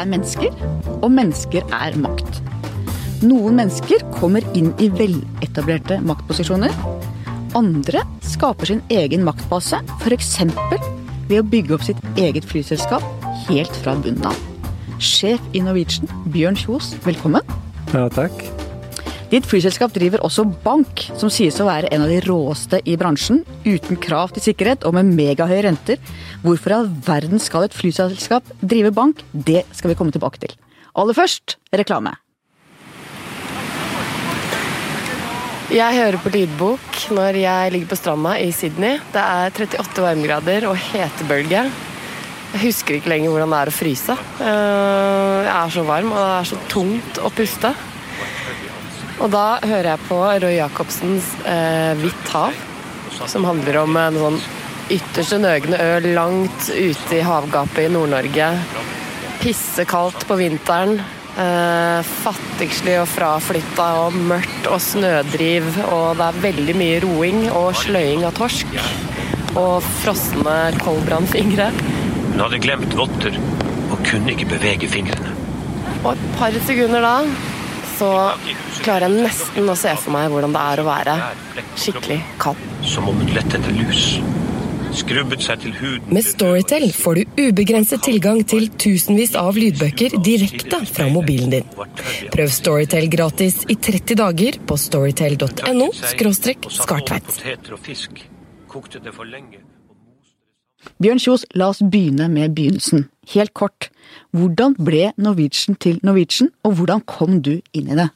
[0.00, 0.52] er mennesker,
[1.00, 2.40] og mennesker er makt.
[3.24, 6.74] Noen mennesker kommer inn i veletablerte maktposisjoner.
[7.56, 10.34] Andre skaper sin egen maktbase, f.eks.
[11.26, 13.04] ved å bygge opp sitt eget flyselskap
[13.46, 14.44] helt fra bunnen av.
[15.02, 17.44] Sjef i Norwegian, Bjørn Kjos, velkommen.
[17.92, 18.55] Ja, takk.
[19.26, 23.40] Ditt flyselskap driver også bank, som sies å være en av de råeste i bransjen.
[23.64, 25.98] Uten krav til sikkerhet og med megahøye renter.
[26.44, 29.24] Hvorfor i all verden skal et flyselskap drive bank?
[29.32, 30.54] Det skal vi komme tilbake til.
[30.94, 32.14] Aller først reklame.
[35.74, 39.00] Jeg hører på lydbok når jeg ligger på stranda i Sydney.
[39.10, 41.64] Det er 38 varmegrader og hetebølge.
[42.54, 44.14] Jeg husker ikke lenger hvordan det er å fryse.
[44.38, 47.74] Eh, jeg er så varm, og det er så tungt å puste.
[49.16, 52.56] Og da hører jeg på Roy Jacobsens eh, 'Hvitt hav',
[53.16, 54.40] som handler om en sånn
[54.92, 58.50] ytterste nøgne ø langt ute i havgapet i Nord-Norge.
[59.40, 61.00] Pissekaldt på vinteren.
[61.36, 65.66] Eh, fattigslig og fraflytta og mørkt og snødriv.
[65.88, 68.78] Og det er veldig mye roing og sløying av torsk.
[69.56, 71.72] Og frosne koldbrannfingre.
[72.30, 73.36] Hun hadde glemt votter
[73.90, 75.32] og kunne ikke bevege fingrene.
[76.04, 77.18] Og et par sekunder da
[77.96, 78.10] så
[78.84, 81.14] klarer jeg nesten å se for meg hvordan det er å være
[81.80, 82.66] skikkelig kald.
[82.86, 84.18] Som om hun lette etter lus.
[84.96, 90.80] Skrubbet seg til huden Med Storytel får du ubegrenset tilgang til tusenvis av lydbøker direkte
[90.88, 91.66] fra mobilen din.
[92.32, 97.42] Prøv Storytel gratis i 30 dager på storytel.no skartveit.
[101.02, 103.08] Bjørn Kjos, la oss begynne med begynnelsen.
[103.34, 103.90] Helt kort.
[104.36, 108.10] Hvordan ble Norwegian til Norwegian, og hvordan kom du inn i det?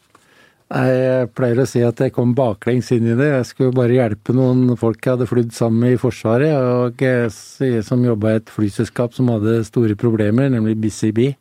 [0.71, 3.27] Jeg pleier å si at jeg kom baklengs inn i det.
[3.33, 7.83] Jeg skulle bare hjelpe noen folk jeg hadde flydd sammen med i Forsvaret, og jeg
[7.83, 11.35] som jobba i et flyselskap som hadde store problemer, nemlig Busy Bee.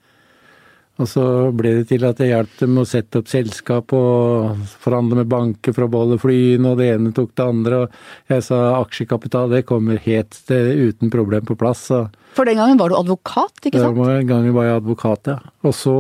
[1.00, 1.24] Og så
[1.56, 5.30] ble det til at jeg hjalp dem med å sette opp selskap og forhandle med
[5.32, 7.84] banker for å beholde flyene, og det ene tok det andre.
[7.86, 11.86] Og jeg sa aksjekapital, det kommer helt uten problem på plass.
[11.94, 12.02] Så.
[12.38, 13.98] For den gangen var du advokat, ikke sant?
[13.98, 15.40] Den gangen var jeg advokat, ja.
[15.66, 15.96] Og så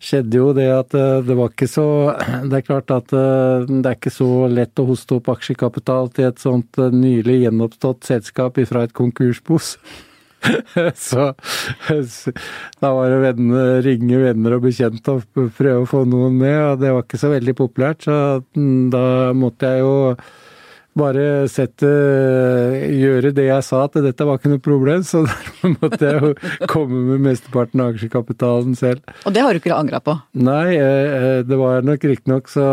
[0.00, 0.94] skjedde jo det at
[1.26, 1.86] det var ikke så
[2.48, 6.40] Det er klart at det er ikke så lett å hoste opp aksjekapital til et
[6.40, 9.74] sånt nylig gjenoppstått selskap ifra et konkursbos.
[10.96, 11.32] Så
[12.80, 16.80] da var det venner, ringe venner og bekjente og prøve å få noen med, og
[16.82, 18.06] det var ikke så veldig populært.
[18.06, 18.16] Så
[18.94, 19.04] da
[19.36, 19.94] måtte jeg jo
[20.98, 21.88] bare sette
[22.90, 25.04] Gjøre det jeg sa, at dette var ikke noe problem.
[25.06, 29.04] Så derfor måtte jeg jo komme med mesteparten av aksjekapitalen selv.
[29.28, 30.16] Og det har du ikke angra på?
[30.40, 30.74] Nei,
[31.46, 32.66] det var nok riktignok så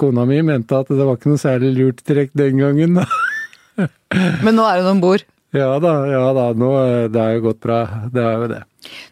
[0.00, 3.02] Kona mi mente at det var ikke noe særlig lurt trekk den gangen.
[4.44, 5.26] Men nå er hun om bord?
[5.56, 6.50] Ja da, ja da.
[6.54, 6.70] Nå,
[7.10, 7.80] det er jo gått bra.
[8.12, 8.60] Det er jo det.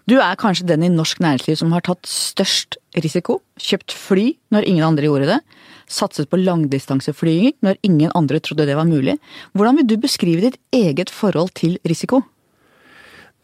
[0.08, 3.40] Du er kanskje den i norsk næringsliv som har tatt størst risiko.
[3.60, 5.40] Kjøpt fly når ingen andre gjorde det.
[5.88, 9.16] Satset på langdistanseflyging når ingen andre trodde det var mulig.
[9.56, 12.22] Hvordan vil du beskrive ditt eget forhold til risiko?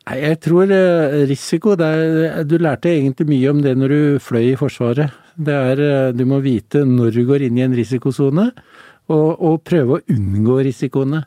[0.05, 0.69] Nei, Jeg tror
[1.29, 5.11] risiko er, Du lærte egentlig mye om det når du fløy i Forsvaret.
[5.37, 8.51] Det er Du må vite når du går inn i en risikosone,
[9.09, 11.25] og, og prøve å unngå risikoene.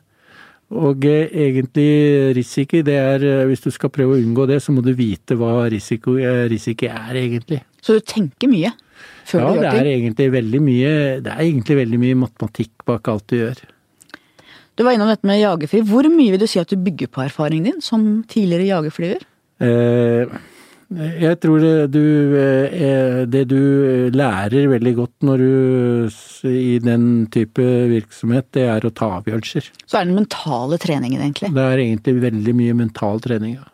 [0.68, 4.92] Og egentlig risiko, det er Hvis du skal prøve å unngå det, så må du
[4.94, 6.14] vite hva risiko,
[6.48, 7.62] risiko er, egentlig.
[7.82, 8.70] Så du tenker mye
[9.28, 9.80] før ja, du gjør det ting?
[9.80, 10.92] er egentlig veldig mye
[11.24, 13.64] Det er egentlig veldig mye matematikk bak alt du gjør.
[14.78, 15.80] Du var innom dette med jagerfly.
[15.88, 19.24] Hvor mye vil du si at du bygger på erfaringen din som tidligere jagerflyver?
[19.58, 20.36] Eh,
[21.20, 22.04] jeg tror det du,
[22.38, 23.58] eh, det du
[24.14, 29.66] lærer veldig godt når du i den type virksomhet, det er å ta avgjørelser.
[29.84, 31.50] Så er det den mentale treningen, egentlig.
[31.58, 33.58] Det er egentlig veldig mye mental trening.
[33.58, 33.66] Ja.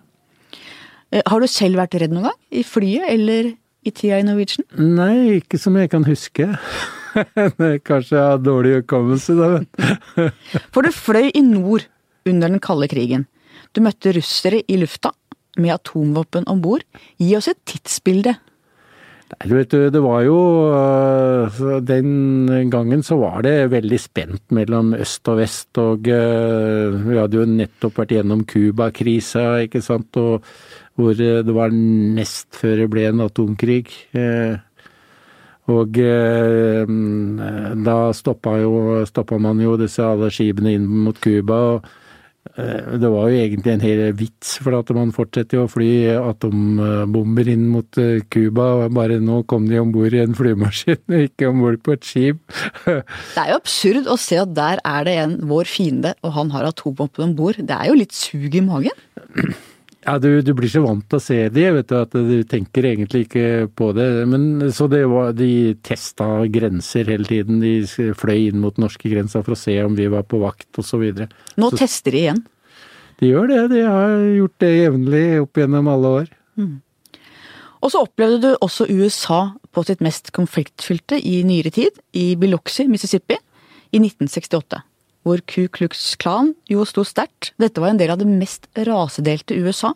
[1.12, 2.40] Eh, Har du selv vært redd noen gang?
[2.50, 3.52] I flyet eller
[3.84, 4.66] i tida i Norwegian?
[4.78, 6.48] Nei, ikke som jeg kan huske.
[7.88, 10.28] Kanskje jeg har dårlig hukommelse, da.
[10.74, 11.86] For du fløy i nord
[12.28, 13.28] under den kalde krigen.
[13.74, 15.12] Du møtte russere i lufta
[15.60, 16.84] med atomvåpen om bord.
[17.20, 18.34] Gi oss et tidsbilde.
[19.24, 20.36] Nei, du vet du, det var jo
[20.68, 27.16] øh, Den gangen så var det veldig spent mellom øst og vest, og øh, vi
[27.18, 30.44] hadde jo nettopp vært gjennom Cuba-krisa, ikke sant, og
[30.98, 33.88] hvor øh, det var nest før det ble en atomkrig.
[34.14, 34.56] Eh,
[35.72, 36.84] Og eh,
[37.86, 41.56] da stoppa, jo, stoppa man jo disse alle skipene inn mot Cuba.
[41.72, 41.86] og
[42.60, 45.88] eh, det var jo egentlig en hel vits, for at man fortsetter jo å fly
[46.20, 48.90] atombomber inn mot eh, Cuba.
[48.92, 51.00] Bare nå kom de om bord i en flymaskin,
[51.30, 52.44] ikke om bord på et skip.
[52.84, 56.52] Det er jo absurd å se at der er det en vår fiende, og han
[56.52, 57.56] har atomvåpen om bord.
[57.64, 59.00] Det er jo litt sug i magen.
[60.04, 62.84] Ja, du, du, blir så vant til å se de, vet du, at du tenker
[62.90, 64.08] egentlig ikke på det.
[64.28, 67.62] Men så det var, De testa grenser hele tiden.
[67.64, 71.06] De fløy inn mot norske grensa for å se om vi var på vakt osv.
[71.24, 72.42] Nå så, tester de igjen?
[73.22, 73.60] De gjør det.
[73.72, 76.32] De har gjort det jevnlig opp gjennom alle år.
[76.60, 76.74] Mm.
[77.84, 79.42] Og så opplevde du også USA
[79.74, 83.36] på sitt mest konfliktfylte i nyere tid, i Biloxi, Mississippi,
[83.92, 84.84] i 1968.
[85.24, 87.54] Hvor Ku Klux Klan jo sto sterkt.
[87.60, 89.94] Dette var en del av det mest rasedelte USA,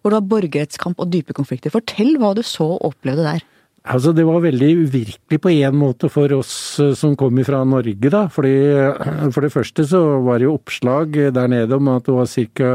[0.00, 1.72] hvor det var borgerrettskamp og dype konflikter.
[1.74, 3.44] Fortell hva du så og opplevde der.
[3.88, 8.10] Altså, det var veldig uvirkelig på én måte for oss eh, som kom fra Norge,
[8.12, 8.26] da.
[8.28, 12.16] Fordi, eh, for det første så var det jo oppslag der nede om at det
[12.18, 12.72] var ca.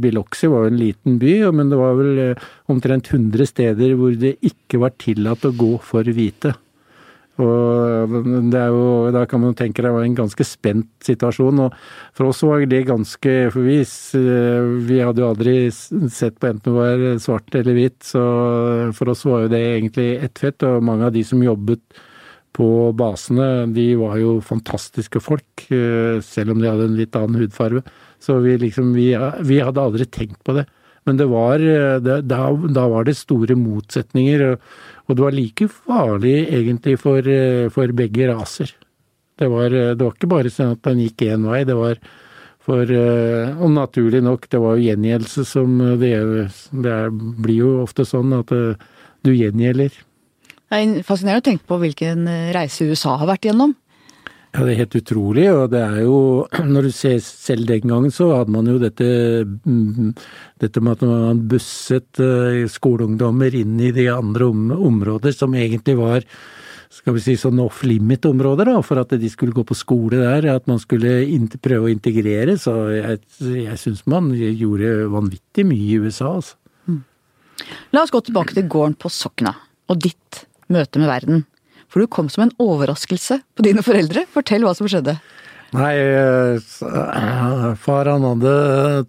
[0.00, 4.16] Biloxi var jo en liten by, men det var vel eh, omtrent 100 steder hvor
[4.16, 6.56] det ikke var tillatt å gå for hvite.
[7.38, 8.14] Og
[8.50, 11.60] det er jo, Da kan man tenke det var en ganske spent situasjon.
[11.66, 11.74] og
[12.12, 13.78] For oss var det ganske For vi,
[14.88, 18.22] vi hadde jo aldri sett på enten det var svart eller hvitt, så
[18.92, 20.62] for oss var jo det egentlig ett fett.
[20.66, 21.80] Og mange av de som jobbet
[22.58, 25.68] på basene, de var jo fantastiske folk,
[26.26, 27.84] selv om de hadde en litt annen hudfarge.
[28.18, 29.12] Så vi liksom Vi,
[29.46, 30.66] vi hadde aldri tenkt på det.
[31.06, 31.62] Men det var,
[32.04, 34.42] det, da, da var det store motsetninger.
[34.50, 38.74] og og det var like farlig egentlig for, eh, for begge raser.
[39.38, 41.96] Det var, eh, det var, ikke bare sånn at han gikk én vei, det var
[42.68, 46.12] for eh, Og naturlig nok, det var jo gjengjeldelse som det,
[46.84, 46.96] det
[47.40, 48.52] blir jo ofte sånn at
[49.24, 49.88] du gjengjelder.
[50.68, 53.72] Det er fascinerende å tenke på hvilken reise USA har vært gjennom.
[54.58, 55.44] Ja, det er helt utrolig.
[55.54, 56.18] Og det er jo
[56.74, 59.06] Når du ser selv den gangen, så hadde man jo dette
[59.46, 60.14] mm,
[60.58, 66.26] dette med at man busset eh, skoleungdommer inn i de andre områder som egentlig var
[66.88, 70.48] skal vi si sånn off limit-områder, da, for at de skulle gå på skole der.
[70.56, 71.12] At man skulle
[71.60, 72.56] prøve å integrere.
[72.58, 76.56] Så jeg, jeg syns man gjorde vanvittig mye i USA, altså.
[76.88, 77.02] Mm.
[77.92, 79.52] La oss gå tilbake til gården på Sokna,
[79.92, 81.44] og ditt møte med verden.
[81.88, 84.26] For du kom som en overraskelse på dine foreldre.
[84.32, 85.18] Fortell hva som skjedde.
[85.76, 88.52] Nei, eh, far han hadde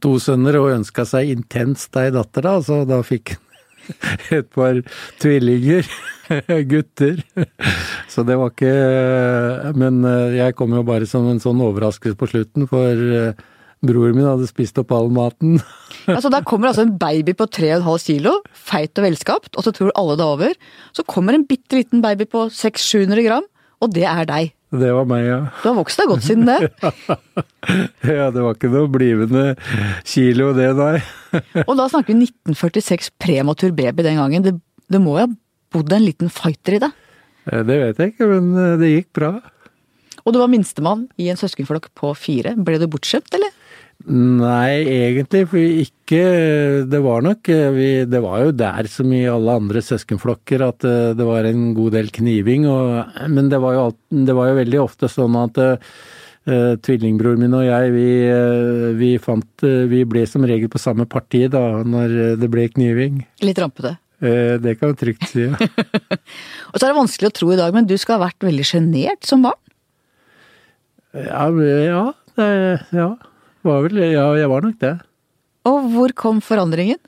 [0.03, 3.45] to sønner og ønska seg intenst ei datter, da, så da fikk han
[4.41, 4.81] et par
[5.21, 5.87] tvillinger.
[6.69, 7.23] Gutter.
[8.05, 12.29] Så det var ikke Men eh, jeg kom jo bare som en sånn overraskelse på
[12.29, 13.47] slutten, for eh,
[13.85, 15.59] Broren min hadde spist opp all maten.
[16.15, 19.93] altså Der kommer altså en baby på 3,5 kilo, feit og velskapt, og så tror
[19.95, 20.55] alle det er over.
[20.95, 23.47] Så kommer en bitte liten baby på 600-700 gram,
[23.79, 24.55] og det er deg.
[24.69, 25.37] Det var meg, ja.
[25.63, 26.57] Du har vokst deg godt siden det.
[28.19, 29.45] ja, det var ikke noe blivende
[30.05, 30.99] kilo det, nei.
[31.69, 34.45] og da snakker vi 1946 prematur baby den gangen.
[34.45, 34.53] Det,
[34.91, 35.31] det må jo ha
[35.73, 36.91] bodd en liten fighter i det?
[37.49, 39.31] Det vet jeg ikke, men eh, det gikk bra.
[40.21, 42.53] Og du var minstemann i en søskenflokk på fire.
[42.61, 43.55] Ble du bortskjemt, eller?
[44.07, 46.21] Nei, egentlig for ikke
[46.87, 51.11] Det var nok vi, Det var jo der som i alle andre søskenflokker at eh,
[51.17, 52.65] det var en god del kniving.
[52.69, 55.77] Og, men det var, jo, det var, jo, veldig ofte sånn at uh,
[56.79, 61.05] tvillingbroren min og jeg, vi, uh, vi, fant uh, Vi ble som regel på samme
[61.09, 63.23] parti da når det ble kniving.
[63.43, 63.97] Litt rampete?
[64.19, 65.55] Det kan vi trygt si, ja.
[66.71, 68.65] og så er det vanskelig å tro i dag, men du skal ha vært veldig
[68.67, 69.55] sjenert som barn?
[71.15, 72.01] Ja, ja,
[72.35, 72.49] det,
[72.91, 73.13] ja.
[73.67, 74.95] Var vel, ja, jeg var nok det.
[75.67, 76.99] Og hvor kom forandringen?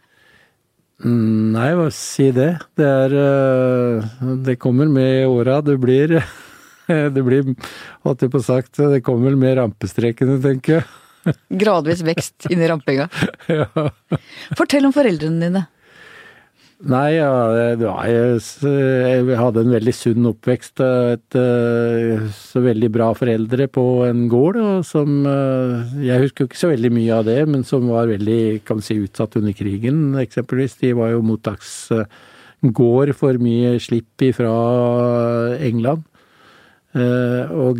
[1.02, 2.52] Nei, hva si det.
[2.78, 4.10] Det er eh,
[4.46, 5.62] Det kommer med åra.
[5.66, 6.20] Det blir
[7.16, 7.54] Det blir,
[8.04, 11.36] holdt jeg på sagt, det kommer med rampestrekene, tenker jeg.
[11.62, 13.06] Gradvis vekst inn i rampinga.
[13.62, 13.68] ja.
[14.58, 15.62] Fortell om foreldrene dine.
[16.82, 17.30] Nei, ja,
[17.78, 18.40] jeg,
[19.38, 20.82] hadde en veldig sunn oppvekst.
[20.82, 24.58] Et, eh, så veldig bra foreldre på en gård.
[24.84, 28.82] som eh, Jeg husker ikke så veldig mye av det, men som var veldig kan
[28.82, 30.80] si, utsatt under krigen, eksempelvis.
[30.82, 34.56] De var jo mottaksgård for mye slipp fra
[35.62, 36.02] England.
[36.98, 37.78] Eh, og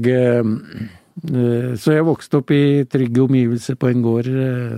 [1.82, 4.30] Så jeg vokste opp i trygge omgivelser på en gård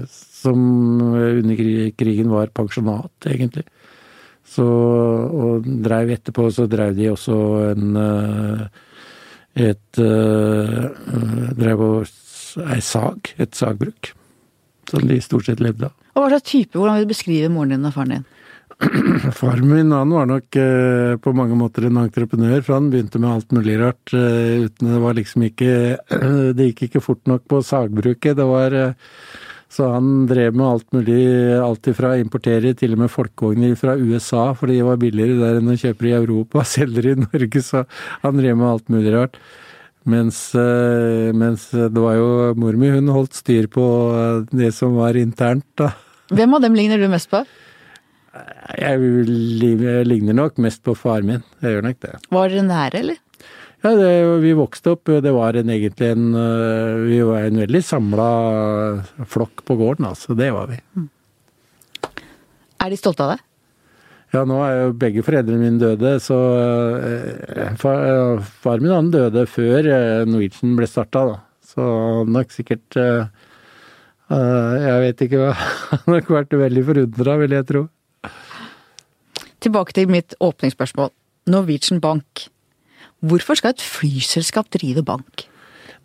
[0.09, 0.57] som
[1.01, 1.55] under
[1.95, 3.63] krigen var pensjonat, egentlig.
[4.43, 7.37] Så, og drev etterpå, så drev de også
[7.71, 8.65] en eh,
[9.53, 10.89] et uh,
[11.53, 14.13] Drev og ei sag, et sagbruk.
[14.89, 15.97] Som de stort sett levde av.
[16.13, 18.25] Og Hva slags type, hvordan vil du beskrive moren din og faren din?
[19.39, 23.31] Faren min han var nok eh, på mange måter en entreprenør, for han begynte med
[23.31, 24.13] alt mulig rart.
[24.13, 25.71] Eh, uten Det var liksom ikke
[26.57, 28.37] Det gikk ikke fort nok på sagbruket.
[28.37, 28.77] Det var
[29.73, 31.23] så han drev med alt mulig,
[31.57, 35.59] alt ifra å importere til og med folkevogner fra USA, fordi de var billigere der
[35.59, 37.85] enn å kjøpe i Europa, og selger i Norge, så
[38.21, 39.41] han drev med alt mulig rart.
[40.09, 43.85] Mens, eh, mens det var jo mor mi, hun holdt styr på
[44.51, 45.93] det som var internt, da.
[46.33, 47.41] Hvem av dem ligner du mest på?
[48.79, 51.43] Jeg ligner nok mest på far min.
[51.61, 52.13] Jeg gjør nok det.
[52.33, 53.22] Var dere nære, eller?
[53.83, 55.11] Ja, det, vi vokste opp.
[55.23, 56.29] Det var en, egentlig en
[57.03, 58.27] Vi var en veldig samla
[59.27, 60.37] flokk på gården, altså.
[60.39, 60.79] Det var vi.
[62.83, 63.43] Er de stolte av deg?
[64.33, 69.45] Ja, nå er jo begge foreldrene mine døde, så uh, far, far, min han døde
[69.45, 69.85] før
[70.25, 71.35] Norwegian ble starta, da.
[71.73, 71.83] Så
[72.29, 73.29] nok sikkert uh,
[74.29, 75.51] Jeg vet ikke hva
[75.91, 77.83] Han har nok vært veldig forundra, vil jeg tro.
[79.63, 81.13] Tilbake til mitt åpningsspørsmål.
[81.53, 82.47] Norwegian Bank.
[83.23, 85.47] Hvorfor skal et flyselskap drive bank?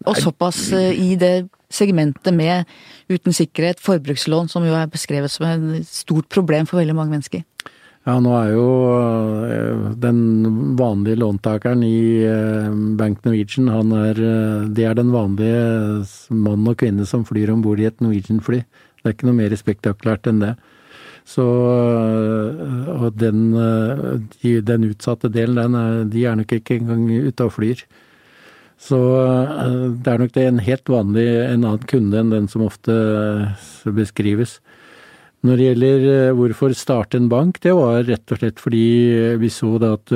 [0.06, 2.68] Og såpass i det segmentet med
[3.10, 7.42] uten sikkerhet, forbrukslån, som jo er beskrevet som et stort problem for veldig mange mennesker.
[8.06, 8.68] Ja, nå er jo
[10.00, 10.20] den
[10.78, 12.25] vanlige låntakeren i
[12.96, 14.22] Bank Norwegian, han er,
[14.72, 18.62] det er den vanlige mann og kvinne som flyr om bord i et Norwegian-fly.
[19.02, 20.54] Det er ikke noe mer spektakulært enn det.
[21.28, 23.52] Så Og den,
[24.64, 27.82] den utsatte delen, den er, de er nok ikke engang ute og flyr.
[28.78, 28.97] Så
[29.99, 32.94] det er nok det en helt vanlig en annen kunde enn den som ofte
[33.85, 34.61] beskrives.
[35.47, 38.87] Når det gjelder hvorfor starte en bank, det var rett og slett fordi
[39.38, 40.14] vi så at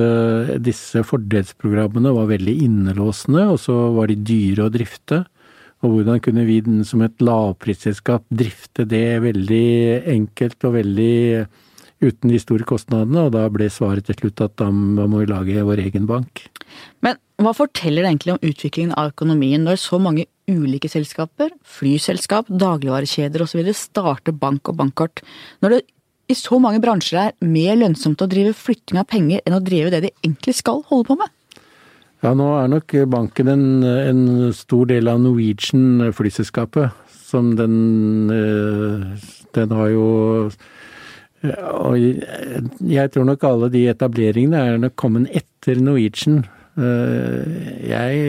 [0.62, 5.23] disse fordelsprogrammene var veldig innelåsende, og så var de dyre å drifte.
[5.83, 9.67] Og hvordan kunne vi som et lavprisselskap drifte det veldig
[10.15, 11.47] enkelt og veldig
[12.03, 15.67] uten de store kostnadene, og da ble svaret til slutt at da må vi lage
[15.67, 16.45] vår egen bank.
[17.03, 22.51] Men hva forteller det egentlig om utviklingen av økonomien når så mange ulike selskaper, flyselskap,
[22.51, 23.62] dagligvarekjeder osv.
[23.77, 25.23] starter bank og bankkort,
[25.62, 25.83] når det
[26.31, 29.91] i så mange bransjer er mer lønnsomt å drive flytting av penger enn å drive
[29.93, 31.31] det de egentlig skal holde på med?
[32.23, 36.95] Ja, nå er nok banken en, en stor del av Norwegian flyselskapet.
[37.11, 38.29] Som den
[39.57, 40.05] Den har jo
[41.43, 46.45] Og jeg tror nok alle de etableringene er nok kommet etter Norwegian.
[46.79, 48.23] Jeg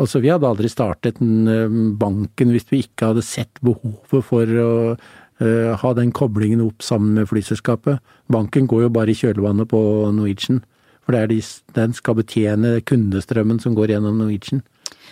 [0.00, 4.72] Altså, vi hadde aldri startet banken hvis vi ikke hadde sett behovet for å
[5.40, 8.00] ha den koblingen opp sammen med flyselskapet.
[8.32, 9.80] Banken går jo bare i kjølvannet på
[10.16, 10.64] Norwegian.
[11.10, 11.40] For det er de,
[11.74, 14.60] den skal betjene kundestrømmen som går gjennom Norwegian.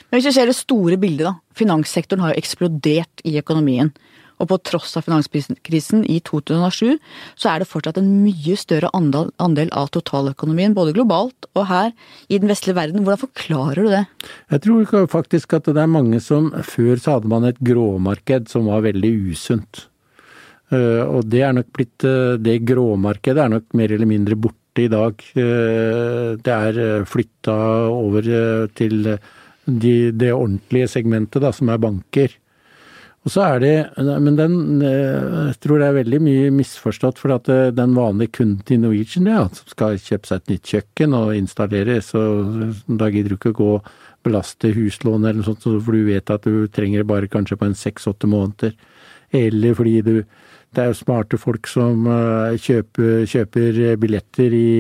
[0.07, 1.33] Men hvis vi ser det store bildet, da.
[1.59, 3.91] Finanssektoren har jo eksplodert i økonomien.
[4.39, 7.01] Og på tross av finanskrisen i 2007,
[7.35, 11.91] så er det fortsatt en mye større andel, andel av totaløkonomien, både globalt og her
[12.31, 13.03] i den vestlige verden.
[13.03, 14.05] Hvordan forklarer du det?
[14.55, 18.71] Jeg tror faktisk at det er mange som Før så hadde man et gråmarked som
[18.71, 19.89] var veldig usunt.
[20.71, 22.05] Og det er nok blitt
[22.45, 25.23] Det gråmarkedet er nok mer eller mindre borte i dag.
[25.35, 27.57] Det er flytta
[27.93, 28.29] over
[28.79, 29.09] til
[29.69, 32.37] de, det ordentlige segmentet, da, som er banker.
[33.27, 33.73] Og så er det
[34.23, 38.81] Men den jeg tror det er veldig mye misforstått, for at den vanlige kunden til
[38.81, 42.23] Norwegian, ja, som skal kjøpe seg et nytt kjøkken og installere, så
[42.87, 43.91] da gidder du ikke å gå og
[44.27, 47.69] belaste huslån eller noe sånt, for du vet at du trenger det bare kanskje på
[47.69, 48.75] en seks-åtte måneder.
[49.35, 50.15] Eller fordi du
[50.77, 52.05] det er jo smarte folk som
[52.61, 54.71] kjøper, kjøper billetter i,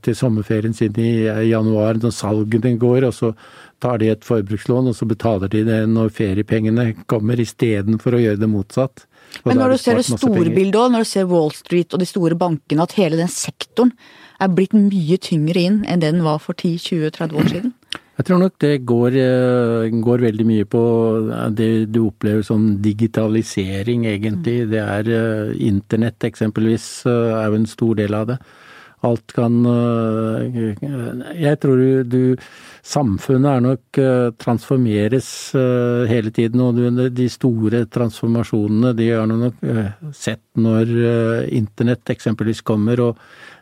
[0.00, 1.10] til sommerferien sin i
[1.50, 3.32] januar, når salgene går, og så
[3.80, 8.40] tar de et forbrukslån, og så betaler de det når feriepengene kommer, istedenfor å gjøre
[8.40, 9.04] det motsatt.
[9.44, 12.02] Og Men når du ser det store bildet òg, når du ser Wall Street og
[12.02, 13.92] de store bankene, at hele den sektoren
[14.40, 17.76] er blitt mye tyngre inn enn det den var for 10-20-30 år siden?
[18.20, 19.14] Jeg tror nok det går,
[20.04, 20.80] går, veldig mye på
[21.56, 24.66] det du opplever som digitalisering, egentlig.
[24.68, 25.08] Det er
[25.56, 28.36] internett, eksempelvis, er jo en stor del av det.
[29.08, 29.54] Alt kan
[31.32, 32.50] Jeg tror du, du
[32.84, 34.00] Samfunnet er nok
[34.44, 35.30] transformeres
[36.12, 39.64] hele tiden, og de store transformasjonene de har du nok
[40.12, 40.92] sett når
[41.56, 43.00] internett eksempelvis kommer.
[43.00, 43.16] og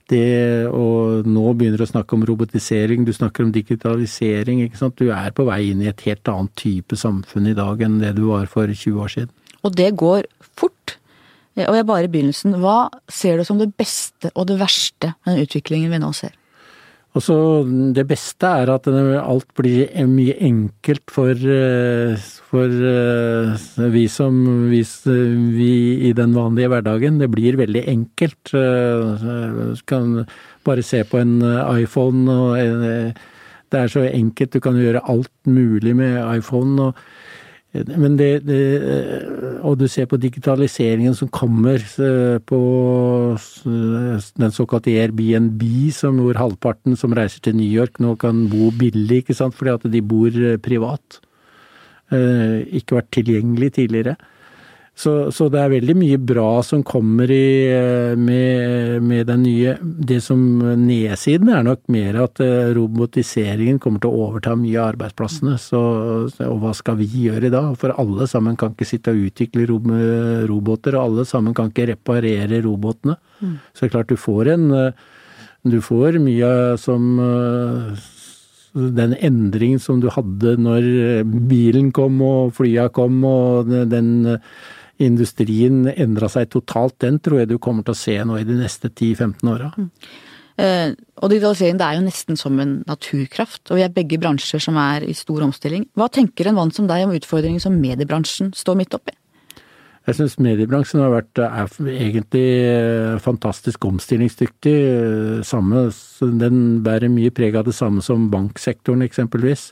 [0.08, 4.62] det, å nå begynner å snakke om robotisering, du snakker om digitalisering.
[4.64, 4.96] ikke sant?
[4.98, 8.14] Du er på vei inn i et helt annet type samfunn i dag enn det
[8.16, 9.34] du var for 20 år siden.
[9.66, 10.96] Og det går fort.
[11.58, 12.56] Og jeg bare i begynnelsen.
[12.62, 16.36] Hva ser du som det beste og det verste med den utviklingen vi nå ser?
[17.16, 21.34] Og Det beste er at alt blir mye enkelt for,
[22.50, 22.74] for
[23.90, 24.82] vi som vi,
[25.56, 25.72] vi,
[26.08, 27.18] i den vanlige hverdagen.
[27.18, 28.52] Det blir veldig enkelt.
[28.52, 30.26] Du kan
[30.64, 31.40] bare se på en
[31.80, 32.28] iPhone.
[32.30, 33.14] og
[33.72, 34.52] Det er så enkelt.
[34.52, 36.90] Du kan gjøre alt mulig med iPhone.
[36.92, 36.94] og
[37.74, 38.60] men det, det,
[39.60, 41.82] Og du ser på digitaliseringen som kommer
[42.48, 42.60] på
[43.64, 49.22] den såkalte Airbnb, som hvor halvparten som reiser til New York nå kan bo billig,
[49.22, 51.20] ikke sant, fordi at de bor privat.
[52.08, 54.16] Ikke vært tilgjengelig tidligere.
[54.98, 57.70] Så, så, det er veldig mye bra som kommer i,
[58.18, 59.76] med, med, den nye.
[59.78, 62.40] Det som nedsiden er nok mer at
[62.74, 65.54] robotiseringen kommer til å overta mye av arbeidsplassene.
[65.62, 65.82] Så,
[66.48, 67.62] og hva skal vi gjøre da?
[67.78, 69.68] For alle sammen kan ikke sitte og utvikle
[70.50, 73.14] roboter, og alle sammen kan ikke reparere robotene.
[73.38, 73.54] Mm.
[73.70, 74.68] Så det er klart du får en
[75.68, 77.20] Du får mye som
[78.74, 80.84] den endringen som du hadde når
[81.50, 84.10] bilen kom og flya kom og den
[84.98, 88.56] industrien endra seg totalt, den tror jeg du kommer til å se nå i de
[88.58, 89.70] neste 10-15 åra.
[89.78, 89.90] Mm.
[90.58, 90.90] Eh,
[91.22, 94.78] og digitalisering det er jo nesten som en naturkraft, og vi er begge bransjer som
[94.80, 95.86] er i stor omstilling.
[95.98, 99.14] Hva tenker en mann som deg om utfordringer som mediebransjen står midt oppi?
[100.08, 104.72] Jeg syns mediebransjen har vært er egentlig eh, fantastisk omstillingsdyktig.
[104.72, 105.90] Eh, samme,
[106.40, 109.68] den bærer mye preg av det samme som banksektoren eksempelvis.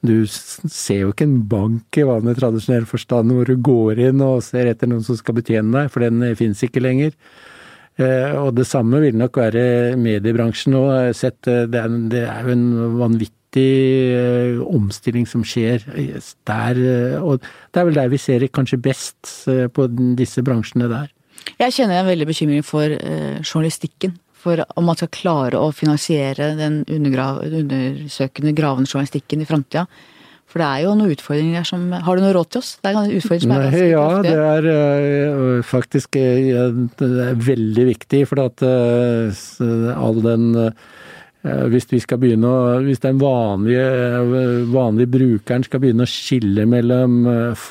[0.00, 4.40] Du ser jo ikke en bank i vanlig tradisjonell forstand hvor du går inn og
[4.44, 7.12] ser etter noen som skal betjene deg, for den fins ikke lenger.
[8.00, 10.86] Eh, og det samme vil nok være mediebransjen nå.
[11.12, 11.82] Det
[12.22, 12.66] er jo en
[13.00, 13.66] vanvittig
[14.16, 15.84] eh, omstilling som skjer
[16.48, 16.80] der.
[16.80, 20.88] Eh, og det er vel der vi ser det kanskje best eh, på disse bransjene
[20.88, 21.12] der.
[21.60, 22.92] Jeg kjenner en veldig bekymring for
[23.40, 24.12] journalistikken.
[24.40, 29.84] For om man skal klare å finansiere den undersøkende, gravende journalistikken i framtida.
[30.50, 32.72] For det er jo noen utfordringer som Har du noe råd til oss?
[32.80, 37.44] Det er en utfordring som er ganske Ja, det er uh, faktisk uh, det er
[37.50, 38.24] veldig viktig.
[38.26, 40.50] For at uh, all den
[41.40, 42.48] Eh, hvis, vi skal begynne
[42.84, 47.62] hvis den vanlige, eh, vanlige brukeren skal begynne å skille mellom eh,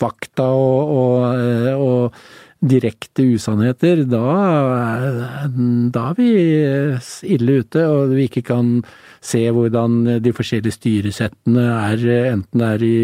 [0.00, 4.22] fakta og, og, og direkte usannheter, da,
[5.94, 6.30] da, er vi
[7.34, 7.84] ille ute.
[7.86, 8.78] Og vi ikke kan
[9.24, 12.98] se hvordan de forskjellige styresettene er, enten det er i,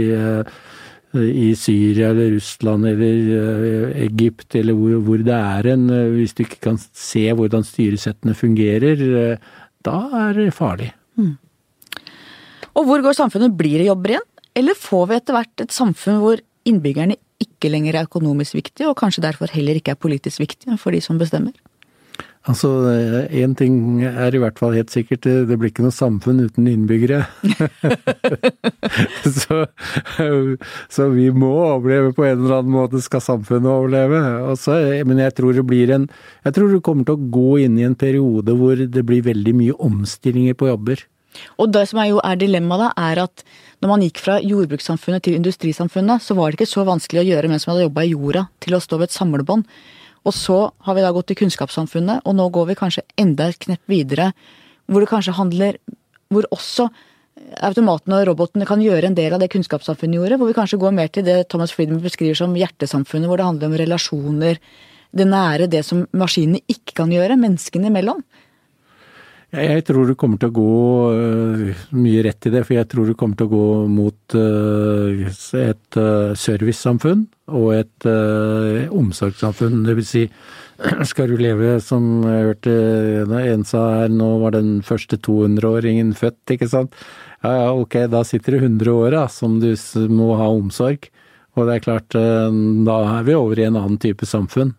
[1.15, 5.87] i Syria eller Russland eller Egypt eller hvor, hvor det er en.
[6.17, 9.39] Hvis du ikke kan se hvordan styresettene fungerer
[9.85, 9.99] da
[10.29, 10.91] er det farlig.
[11.21, 11.37] Mm.
[12.75, 13.55] Og hvor går samfunnet?
[13.57, 14.29] Blir det jobber igjen?
[14.55, 18.99] Eller får vi etter hvert et samfunn hvor innbyggerne ikke lenger er økonomisk viktige, og
[19.01, 21.55] kanskje derfor heller ikke er politisk viktige for de som bestemmer?
[22.45, 22.69] Altså,
[23.33, 27.23] én ting er i hvert fall helt sikkert, det blir ikke noe samfunn uten innbyggere.
[29.39, 29.63] så,
[30.93, 34.21] så, vi må overleve på en eller annen måte, skal samfunnet overleve.
[34.53, 34.77] Også,
[35.09, 36.05] men jeg tror det blir en
[36.45, 39.57] Jeg tror det kommer til å gå inn i en periode hvor det blir veldig
[39.63, 41.01] mye omstillinger på jobber.
[41.59, 43.45] Og det som er jo er dilemmaet, da, er at
[43.83, 47.51] når man gikk fra jordbrukssamfunnet til industrisamfunnet, så var det ikke så vanskelig å gjøre
[47.53, 49.67] mens man hadde jobba i jorda, til å stå ved et samlebånd.
[50.25, 53.61] Og så har vi da gått til kunnskapssamfunnet, og nå går vi kanskje enda et
[53.61, 54.31] knepp videre,
[54.89, 55.79] hvor det kanskje handler
[56.33, 56.89] Hvor også
[57.63, 60.95] automatene og robotene kan gjøre en del av det kunnskapssamfunnet gjorde, hvor vi kanskje går
[60.97, 64.59] mer til det Thomas Friedman beskriver som hjertesamfunnet, hvor det handler om relasjoner,
[65.15, 68.25] det nære, det som maskinene ikke kan gjøre, menneskene imellom.
[69.55, 70.71] Jeg tror du kommer til å gå
[71.15, 75.21] uh, mye rett i det, for jeg tror du kommer til å gå mot uh,
[75.61, 77.23] et uh, servicesamfunn
[77.55, 78.07] og et
[78.89, 79.85] omsorgssamfunn.
[79.87, 80.25] Det vil si,
[81.11, 82.75] skal du leve som jeg hørte
[83.53, 86.97] en sa her, nå var den første 200-åringen født, ikke sant.
[87.45, 89.71] Ja ja, ok, da sitter det 100 år da, som du
[90.11, 91.11] må ha omsorg.
[91.55, 94.73] Og det er klart, da er vi over i en annen type samfunn.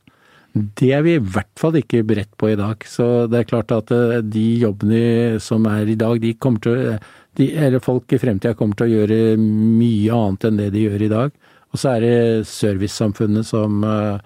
[0.56, 2.80] Det er vi i hvert fall ikke beredt på i dag.
[2.88, 6.96] Så det er klart at eh, de jobbene som er i dag, de kommer til
[7.36, 11.04] de, Eller folk i fremtida kommer til å gjøre mye annet enn det de gjør
[11.04, 11.36] i dag.
[11.76, 14.24] Og så er det servicesamfunnet som uh,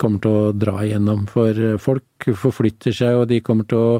[0.00, 1.26] kommer til å dra igjennom.
[1.28, 3.90] For eh, folk forflytter seg, og de kommer til å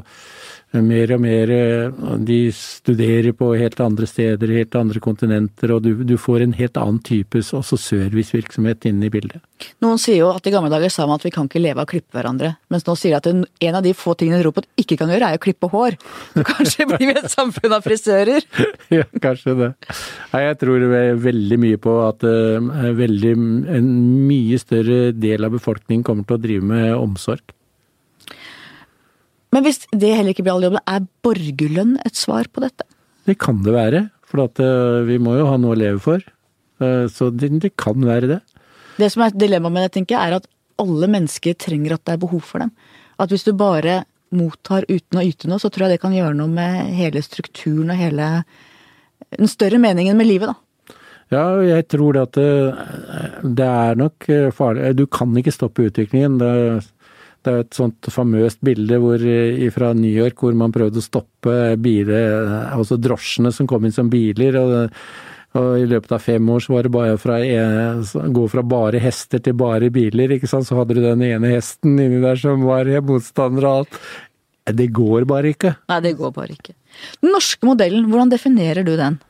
[0.75, 6.03] mer og mer eh, De studerer på helt andre steder, helt andre kontinenter, og du,
[6.03, 9.39] du får en helt annen type også servicevirksomhet inne i bildet.
[9.81, 11.87] Noen sier jo at i gamle dager sa man at vi kan ikke leve av
[11.87, 14.67] å klippe hverandre, mens nå sier de at en av de få tingene en robot
[14.79, 15.97] ikke kan gjøre, er å klippe hår.
[16.35, 18.45] Så kanskje blir vi et samfunn av frisører?
[18.97, 19.71] ja, kanskje det.
[20.33, 20.87] Nei, jeg tror
[21.23, 23.35] veldig mye på at uh, veldig,
[23.77, 23.91] en
[24.27, 27.56] mye større del av befolkningen kommer til å drive med omsorg.
[29.55, 32.87] Men hvis det heller ikke blir alle jobbene, er borgerlønn et svar på dette?
[33.27, 36.23] Det kan det være, for at, uh, vi må jo ha noe å leve for.
[36.83, 38.41] Uh, så det, det, kan være det.
[38.99, 42.05] Det som er et dilemma med det, tenker jeg, er at alle mennesker trenger at
[42.05, 42.73] det er behov for dem.
[43.17, 44.03] At hvis du bare
[44.35, 47.93] mottar uten å yte noe, så tror jeg det kan gjøre noe med hele strukturen
[47.93, 48.31] og hele
[49.33, 50.93] den større meningen med livet, da.
[51.31, 54.93] Ja, jeg tror det at det, eh, det er nok farlig.
[54.95, 56.37] Du kan ikke stoppe utviklingen.
[56.39, 56.51] Det,
[57.45, 59.23] det er et sånt famøst bilde hvor,
[59.75, 64.11] fra New York hvor man prøvde å stoppe biler, altså drosjene som kom inn som
[64.11, 64.57] biler.
[64.59, 64.93] og
[65.57, 67.37] Og i løpet av fem år så var det bare fra
[68.35, 70.67] gå fra bare hester til bare biler, ikke sant.
[70.67, 74.01] Så hadde du den ene hesten inni der som var motstander av alt.
[74.67, 75.77] Det går bare ikke.
[75.87, 76.75] Nei, det går bare ikke.
[77.23, 79.21] Den norske modellen, hvordan definerer du den?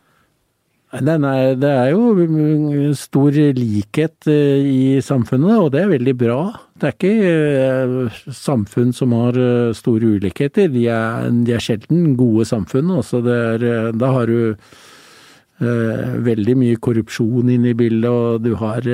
[0.87, 6.39] Er, det er jo stor likhet eh, i samfunnet, og det er veldig bra.
[6.79, 10.69] Det er ikke eh, samfunn som har eh, store ulikheter.
[10.71, 12.93] De er, de er sjelden gode samfunn.
[12.95, 18.87] Også er, da har du eh, veldig mye korrupsjon inne i bildet, og du har,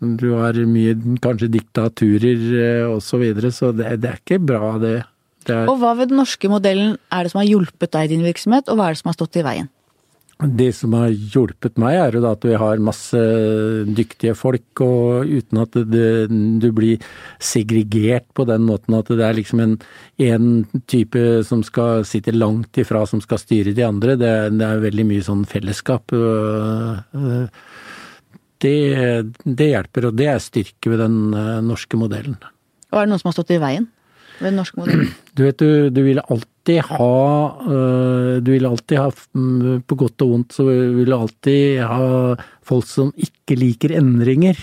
[0.00, 3.04] du har mye kanskje diktaturer osv.
[3.04, 4.96] Så, videre, så det, det, er ikke bra, det.
[5.44, 8.28] det og hva ved den norske modellen er det som har hjulpet deg i din
[8.30, 9.72] virksomhet, og hva er det som har stått i veien?
[10.36, 13.20] Det som har hjulpet meg, er jo da at vi har masse
[13.88, 16.10] dyktige folk, og uten at det,
[16.60, 17.00] du blir
[17.40, 19.78] segregert på den måten at det er liksom en,
[20.20, 20.50] en
[20.92, 24.18] type som skal sitte langt ifra som skal styre de andre.
[24.20, 26.12] Det, det er veldig mye sånn fellesskap.
[28.60, 28.76] Det,
[29.40, 32.36] det hjelper, og det er styrke ved den eh, norske modellen.
[32.92, 33.88] Og er det noen som har stått i veien
[34.40, 35.10] ved den norske modellen?
[35.36, 37.16] Du vet, du, du vil alltid ha
[37.68, 42.08] øh, Du vil alltid ha, mm, på godt og vondt, så vil du alltid ha
[42.64, 44.56] folk som ikke liker endringer.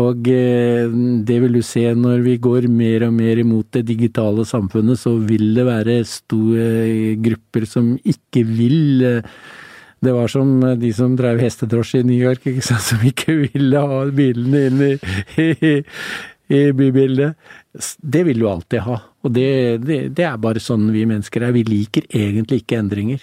[0.00, 0.92] Og øh,
[1.26, 5.16] det vil du se når vi går mer og mer imot det digitale samfunnet, så
[5.18, 9.22] vil det være store grupper som ikke vil øh,
[10.00, 13.82] det var som de som drev hestedrosje i New York, ikke sant, som ikke ville
[13.84, 15.72] ha bilene inn i,
[16.50, 17.36] i bybildet.
[18.02, 18.96] Det vil du alltid ha.
[19.22, 19.50] Og det,
[19.86, 21.54] det, det, er bare sånn vi mennesker er.
[21.54, 23.22] Vi liker egentlig ikke endringer.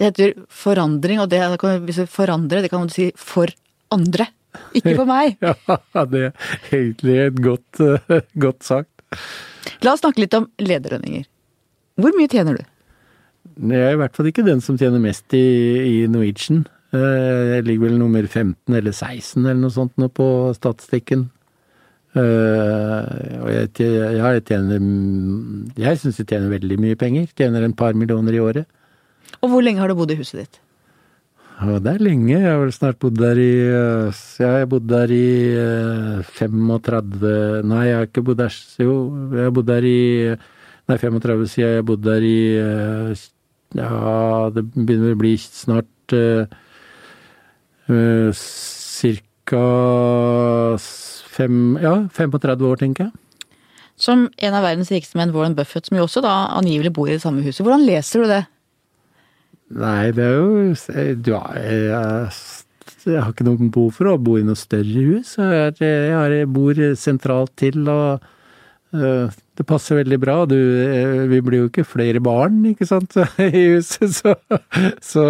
[0.00, 1.42] Det heter forandring, og det,
[1.84, 3.52] hvis du forandrer, det kan du si for
[3.92, 4.30] andre.
[4.74, 5.36] Ikke for meg.
[5.44, 9.20] ja, det er egentlig et godt, uh, godt sagt.
[9.84, 11.26] La oss snakke litt om lederlønninger.
[12.00, 12.68] Hvor mye tjener du?
[13.60, 15.44] Jeg er i hvert fall ikke den som tjener mest i,
[15.84, 16.64] i Norwegian.
[16.96, 20.26] Eh, jeg ligger vel nummer 15 eller 16 eller noe sånt nå på
[20.56, 21.28] statistikken.
[22.10, 23.06] Uh,
[23.44, 24.82] og jeg, ja, jeg tjener
[25.78, 27.28] Jeg syns jeg tjener veldig mye penger.
[27.38, 28.66] Tjener en par millioner i året.
[29.40, 30.58] Og hvor lenge har du bodd i huset ditt?
[31.60, 32.32] Ja, det er lenge.
[32.32, 37.66] Jeg har vel snart bodd der i ja, Jeg har bodd der i uh, 35
[37.68, 38.94] Nei, jeg har ikke bodd der Jo,
[39.36, 40.00] jeg har bodd der i
[40.90, 43.12] Nei, 35 siden jeg har bodd der i uh,
[43.76, 46.48] Ja, det begynner å bli snart uh,
[48.34, 49.66] cirka
[51.40, 53.56] fem, ja, 35 år, tenker jeg.
[54.00, 57.18] Som en av verdens rikeste menn, Warren Buffett, som jo også da angivelig bor i
[57.18, 57.64] det samme huset.
[57.66, 58.42] Hvordan leser du det?
[59.80, 61.82] Nei, det er jo du, jeg,
[63.04, 65.36] jeg, har ikke noe behov for å bo i noe større hus.
[65.38, 68.24] Jeg, jeg, bor sentralt til, og
[68.90, 70.40] det passer veldig bra.
[70.50, 74.34] Du, uh, vi blir jo ikke flere barn, ikke sant, i huset, så,
[75.04, 75.28] så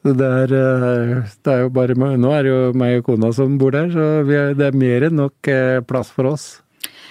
[0.00, 3.58] det er, eh, det er, jo bare Nå er det jo meg og kona som
[3.60, 6.46] bor der, så det er mer enn nok eh, plass for oss.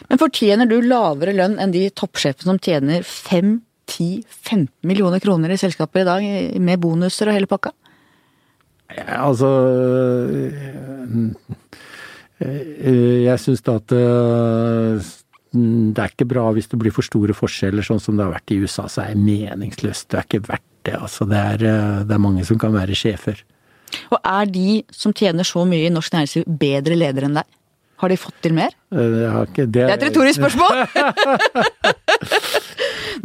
[0.10, 6.02] Men fortjener du lavere lønn enn de toppsjefene som tjener 5-10-15 millioner kroner i selskapet
[6.02, 6.26] i dag,
[6.58, 7.76] med bonuser og hele pakka?
[8.90, 9.52] Ja, altså
[12.42, 13.94] eh, Jeg syns da at
[15.52, 18.52] det er ikke bra hvis det blir for store forskjeller, sånn som det har vært
[18.54, 18.86] i USA.
[18.92, 20.10] Så er det meningsløst.
[20.12, 20.98] Det er ikke verdt det.
[21.00, 23.42] Altså, det er, eh, det er mange som kan være sjefer.
[24.14, 27.48] Og er de som tjener så mye i norsk næringsliv, bedre ledere enn deg?
[28.00, 28.76] Har de fått til mer?
[28.94, 30.76] Eh, ikke, det, det er et retorisk spørsmål!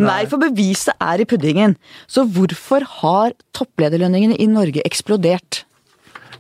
[0.09, 1.77] Nei, for beviset er i puddingen.
[2.11, 5.63] Så hvorfor har topplederlønningene i Norge eksplodert?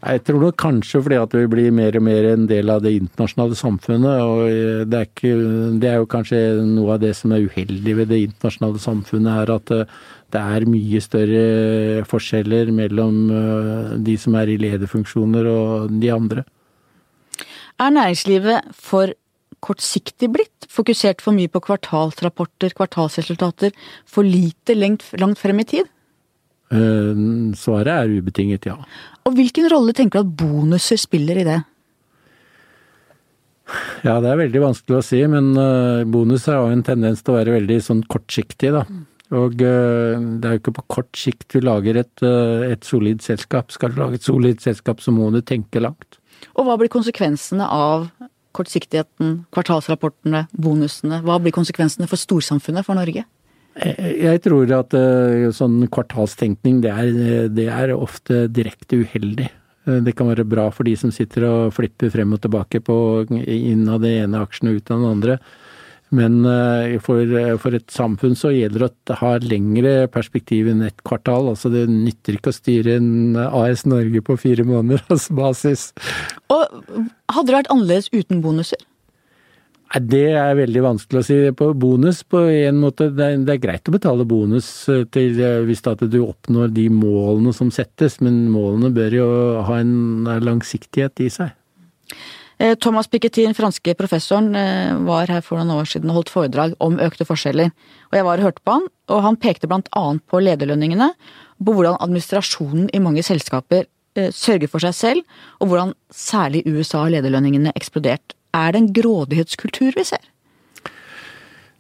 [0.05, 2.93] Jeg tror nok kanskje fordi at vi blir mer og mer en del av det
[2.99, 4.21] internasjonale samfunnet.
[4.21, 5.37] og eh, det er, ikke,
[5.81, 9.55] det er jo kanskje noe av det som er uheldig ved det internasjonale samfunnet, er
[9.55, 9.73] at
[10.35, 16.45] det er mye større forskjeller mellom eh, de som er i lederfunksjoner og de andre.
[17.81, 19.15] Er næringslivet for
[19.65, 20.69] kortsiktig blitt?
[20.71, 23.75] Fokusert for mye på kvartalsrapporter, kvartalsresultater?
[24.07, 25.91] For lite langt frem i tid?
[26.73, 27.23] Eh,
[27.59, 28.79] svaret er ubetinget ja.
[29.29, 31.61] Og hvilken rolle tenker du at bonuser spiller i det?
[34.05, 37.35] Ja, det er veldig vanskelig å si, men eh, bonuser har jo en tendens til
[37.35, 38.85] å være veldig sånn kortsiktig, da.
[39.35, 42.27] Og eh, det er jo ikke på kort sikt du lager et,
[42.69, 43.73] et solid selskap.
[43.75, 46.21] Skal du lage et solid selskap, så må du tenke langt.
[46.55, 48.11] Og hva blir konsekvensene av
[48.55, 51.23] kortsiktigheten, kvartalsrapportene, bonusene?
[51.25, 53.25] Hva blir konsekvensene for storsamfunnet, for Norge?
[53.75, 59.51] Jeg tror at eh, sånn kvartalstenkning, det er, det er ofte direkte uheldig.
[59.85, 62.97] Det kan være bra for de som sitter og flipper frem og tilbake på
[63.35, 65.37] inn av det ene aksjen og ut av den andre.
[66.15, 67.27] Men eh, for,
[67.61, 71.51] for, et samfunn så gjelder det å ha lengre perspektiv enn et kvartal.
[71.53, 75.91] Altså det nytter ikke å styre en AS Norge på fire måneders basis.
[76.53, 76.65] Og
[77.35, 78.81] hadde det vært annerledes uten bonuser?
[79.93, 81.35] Det er veldig vanskelig å si.
[81.55, 85.85] På bonus på en måte, det er, greit å betale bonus eh, til, eh, hvis
[85.85, 89.29] du oppnår de målene som settes, men målene bør jo
[89.69, 91.55] ha en langsiktighet i seg.
[92.59, 94.51] Eh, Thomas Piketty, den franske professoren,
[95.07, 97.71] var her for noen år siden og holdt foredrag om økte forskjeller.
[98.11, 101.13] Og jeg var og hørte på han, og han pekte blant annet på lederlønningene,
[101.63, 107.03] på hvordan administrasjonen i mange selskaper sørger for seg selv, og hvordan særlig i USA
[107.03, 110.31] har lederlønningene eksplodert er det en grådighetskultur vi ser?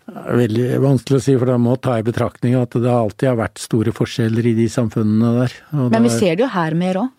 [0.04, 3.30] Det er veldig vanskelig å si, for da må ta i betraktning at det alltid
[3.30, 5.54] har vært store forskjeller i de samfunnene der.
[5.72, 7.12] Men vi ser det jo her mer òg?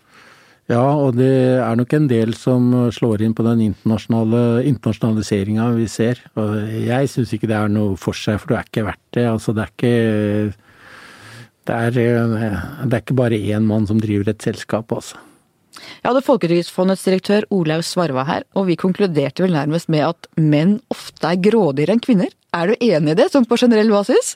[0.70, 1.30] Ja, og det
[1.62, 6.22] er nok en del som slår inn på den internasjonale internasjonaliseringa vi ser.
[6.42, 6.56] Og
[6.88, 9.28] jeg syns ikke det er noe for seg, for det er ikke verdt det.
[9.30, 9.94] Altså, det er ikke
[11.66, 11.96] det er,
[12.86, 15.22] det er ikke bare én mann som driver et selskap, altså.
[15.76, 20.80] Jeg hadde Folketrygdfondets direktør Olaug Svarva her, og vi konkluderte vel nærmest med at menn
[20.94, 22.32] ofte er grådigere enn kvinner.
[22.56, 24.36] Er du enig i det, sånn på generell basis?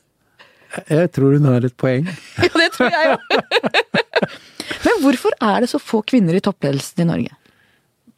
[0.89, 2.08] Jeg tror hun har et poeng.
[2.45, 3.21] ja, det tror jeg òg.
[4.86, 7.36] Men hvorfor er det så få kvinner i toppledelsen i Norge?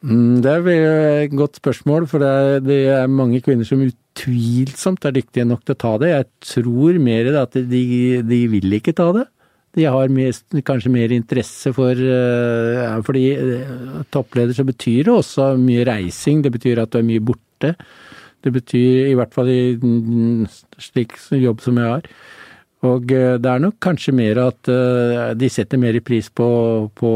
[0.02, 0.70] Mm, det er
[1.28, 5.78] et godt spørsmål, for det er, det mange kvinner som utvilsomt er dyktige nok til
[5.78, 6.10] å ta det.
[6.12, 7.84] Jeg tror mer at de,
[8.26, 9.28] de vil ikke ta det.
[9.78, 15.54] De har mest, kanskje mer interesse for ja, Fordi uh, toppleder så betyr det også
[15.60, 16.44] mye reising.
[16.44, 17.76] Det betyr at du er mye borte.
[18.42, 19.62] Det betyr, i hvert fall i
[20.82, 22.10] slik jobb som jeg har.
[22.82, 24.72] Og uh, det er nok kanskje mer at
[25.40, 26.50] de setter mer pris på,
[26.98, 27.14] på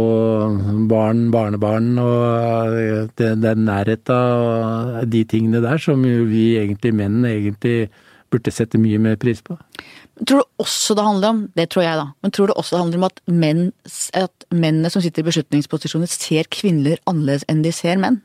[0.87, 2.79] barn, barnebarn og
[3.19, 7.89] den, den nærheten og de tingene der som vi egentlig menn egentlig
[8.31, 9.57] burde sette mye mer pris på.
[10.15, 12.81] Tror du også det handler om, det tror jeg da, men tror du også det
[12.85, 13.65] handler om at, menn,
[14.15, 18.21] at mennene som sitter i beslutningsposisjoner ser kvinner annerledes enn de ser menn?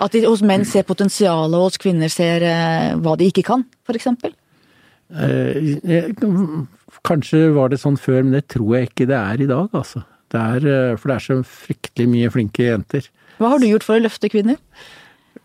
[0.00, 3.66] At de hos menn ser potensialet, og hos kvinner ser eh, hva de ikke kan,
[3.84, 4.08] f.eks.?
[5.12, 6.08] Eh,
[7.04, 10.06] kanskje var det sånn før, men det tror jeg ikke det er i dag, altså.
[10.32, 13.10] Det er, eh, for det er så fryktelig mye flinke jenter.
[13.42, 14.56] Hva har du gjort for å løfte kvinner?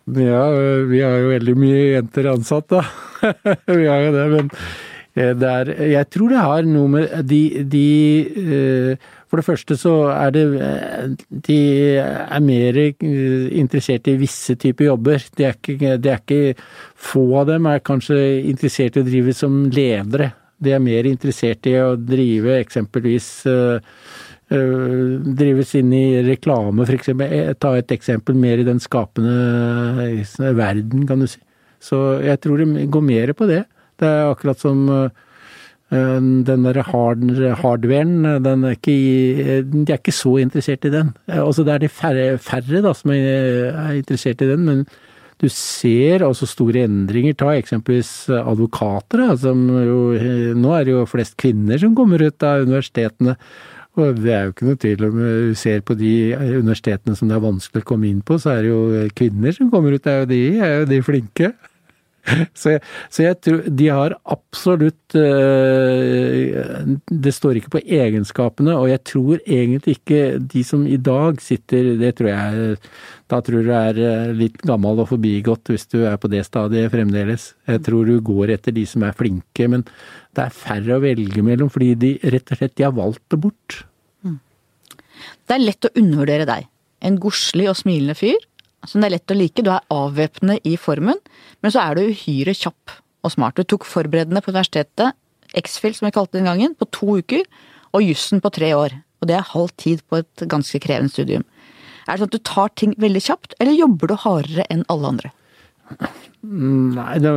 [0.07, 0.47] Ja,
[0.87, 2.87] vi har jo veldig mye jenter ansatt, da.
[3.67, 7.87] vi har jo det, men Eh, der, jeg tror det har noe med de, de,
[8.33, 11.57] eh, For det første så er det eh, De
[12.01, 15.21] er mer interessert i visse typer jobber.
[15.37, 16.65] Det er, ikke, det er ikke
[16.97, 18.17] Få av dem er kanskje
[18.49, 20.31] interessert i å drive som ledere.
[20.57, 23.29] De er mer interessert i å drive eksempelvis
[24.53, 27.09] drives inn i reklame, f.eks.
[27.57, 31.39] Ta et eksempel mer i den skapende verden, kan du si.
[31.81, 33.63] Så jeg tror det går mer på det.
[34.03, 35.23] Det er akkurat som eh,
[35.93, 37.23] den der hard,
[37.61, 41.13] hardwaren, den er ikke, de er ikke så interessert i den.
[41.27, 44.85] Altså det er de færre, færre da, som er interessert i den, men
[45.41, 47.35] du ser altså store endringer.
[47.35, 49.25] Ta eksempelvis advokater.
[49.25, 49.99] Da, som jo,
[50.55, 53.35] nå er det jo flest kvinner som kommer ut av universitetene.
[53.99, 57.35] Og det er jo ikke noe tvil om du ser på de universitetene som det
[57.37, 60.01] er vanskelig å komme inn på, så er det jo kvinner som kommer ut.
[60.01, 61.51] Det er jo de, er jo de flinke.
[62.59, 62.81] Så jeg,
[63.11, 66.53] så jeg, tror de har absolutt eh,
[67.11, 71.93] Det står ikke på egenskapene, og jeg tror egentlig ikke de som i dag sitter
[71.99, 72.77] Det tror jeg
[73.31, 76.93] Da tror du er eh, litt gammel og forbigått hvis du er på det stadiet
[76.93, 77.51] fremdeles.
[77.67, 79.83] Jeg tror du går etter de som er flinke, men
[80.35, 83.39] det er færre å velge mellom fordi de rett og slett de har valgt det
[83.43, 83.79] bort.
[84.23, 84.39] Mm.
[85.43, 86.69] Det er lett å undervurdere deg.
[87.03, 88.39] En godslig og smilende fyr
[88.89, 89.63] som det er lett å like.
[89.63, 91.19] Du er avvæpnende i formen,
[91.63, 93.59] men så er du uhyre kjapp og smart.
[93.59, 95.15] Du tok forberedende på universitetet,
[95.57, 97.45] X-Fill som vi kalte det den gangen, på to uker,
[97.93, 98.95] og jussen på tre år.
[99.21, 101.45] Og det er halv tid på et ganske krevende studium.
[102.03, 105.13] Er det sånn at du tar ting veldig kjapt, eller jobber du hardere enn alle
[105.13, 105.33] andre?
[106.43, 107.31] Nei, det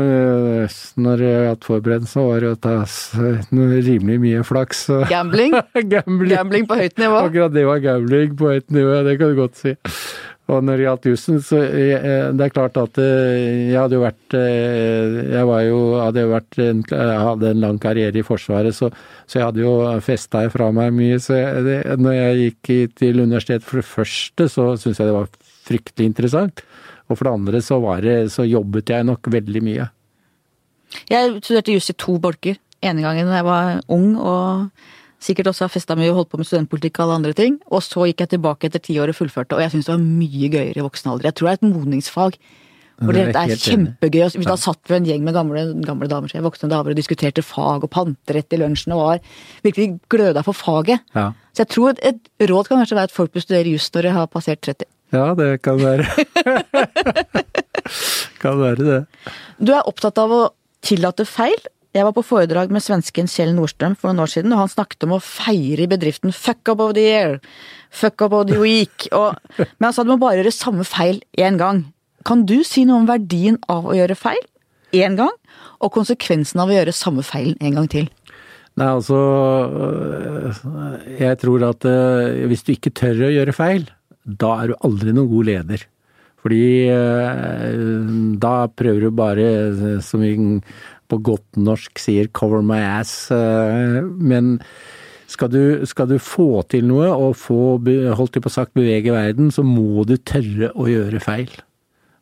[0.98, 2.72] når jeg har hatt forberedelse, var det å ta
[3.52, 4.86] rimelig mye flaks.
[5.12, 5.54] Gambling?
[5.92, 6.34] gambling?
[6.34, 7.20] Gambling på høyt nivå?
[7.28, 9.76] Akkurat det var gambling på høyt nivå, det kan du godt si.
[10.46, 13.96] Og når det gjaldt jussen, så jeg, eh, det er klart at eh, jeg hadde
[13.96, 18.26] jo vært eh, Jeg var jo hadde jo vært en, hadde en lang karriere i
[18.26, 18.92] Forsvaret, så,
[19.26, 19.74] så jeg hadde jo
[20.06, 21.18] festa fra meg mye.
[21.22, 25.18] Så jeg, det, når jeg gikk til universitetet for det første, så syntes jeg det
[25.18, 25.32] var
[25.66, 26.62] fryktelig interessant.
[27.10, 29.88] Og for det andre så, det, så jobbet jeg nok veldig mye.
[31.10, 32.58] Jeg studerte juss i to bolker.
[32.86, 34.70] Ene gangen da jeg var ung og
[35.22, 37.56] Sikkert også har festa mye og holdt på med studentpolitikk og alle andre ting.
[37.72, 40.04] Og så gikk jeg tilbake etter ti år og fullførte, og jeg syns det var
[40.04, 41.30] mye gøyere i voksen alder.
[41.30, 42.38] Jeg tror det er et modningsfag.
[42.96, 44.22] Hvor Det det er kjempegøy.
[44.24, 47.42] Og Da satt vi en gjeng med gamle, gamle damer, jeg, voksne damer og diskuterte
[47.44, 49.18] fag og panterett i lunsjen og var
[49.66, 51.04] virkelig gløda for faget.
[51.14, 51.32] Ja.
[51.52, 54.14] Så jeg tror et råd kan kanskje være at folk bør studere juss når de
[54.16, 54.88] har passert 30.
[55.12, 56.08] Ja, det kan være.
[58.42, 59.00] kan være det.
[59.60, 60.42] Du er opptatt av å
[60.86, 61.56] tillate feil.
[61.94, 65.06] Jeg var på foredrag med svensken Kjell Nordstrøm for noen år siden, og han snakket
[65.06, 67.40] om å feire i bedriften 'fuck up of the year',
[67.90, 71.22] 'fuck up of the week', og, men han sa du må bare gjøre samme feil
[71.38, 71.92] én gang.
[72.24, 74.42] Kan du si noe om verdien av å gjøre feil
[74.92, 75.32] én gang,
[75.80, 78.08] og konsekvensen av å gjøre samme feilen en gang til?
[78.76, 79.16] Nei, altså
[81.18, 83.86] Jeg tror at øh, hvis du ikke tør å gjøre feil,
[84.26, 85.86] da er du aldri noen god leder.
[86.46, 90.36] Fordi øh, da prøver du bare, øh, som vi
[91.08, 93.30] på godt norsk sier, 'cover my ass'.
[93.32, 94.60] øh, Men
[95.26, 97.78] skal du, skal du få til noe og få,
[98.14, 101.50] holdt jeg på sagt, bevege verden, så må du tørre å gjøre feil.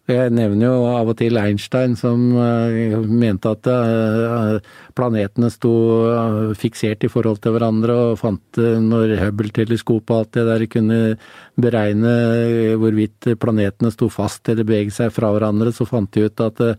[0.05, 4.59] Jeg nevner jo av og til Einstein som eh, mente at eh,
[4.93, 5.73] planetene sto
[6.13, 10.67] eh, fiksert i forhold til hverandre, og fant eh, når Hubble-teleskopet og alt det der
[10.75, 10.99] kunne
[11.57, 16.45] beregne eh, hvorvidt planetene sto fast eller beveget seg fra hverandre, så fant de ut
[16.51, 16.77] at eh,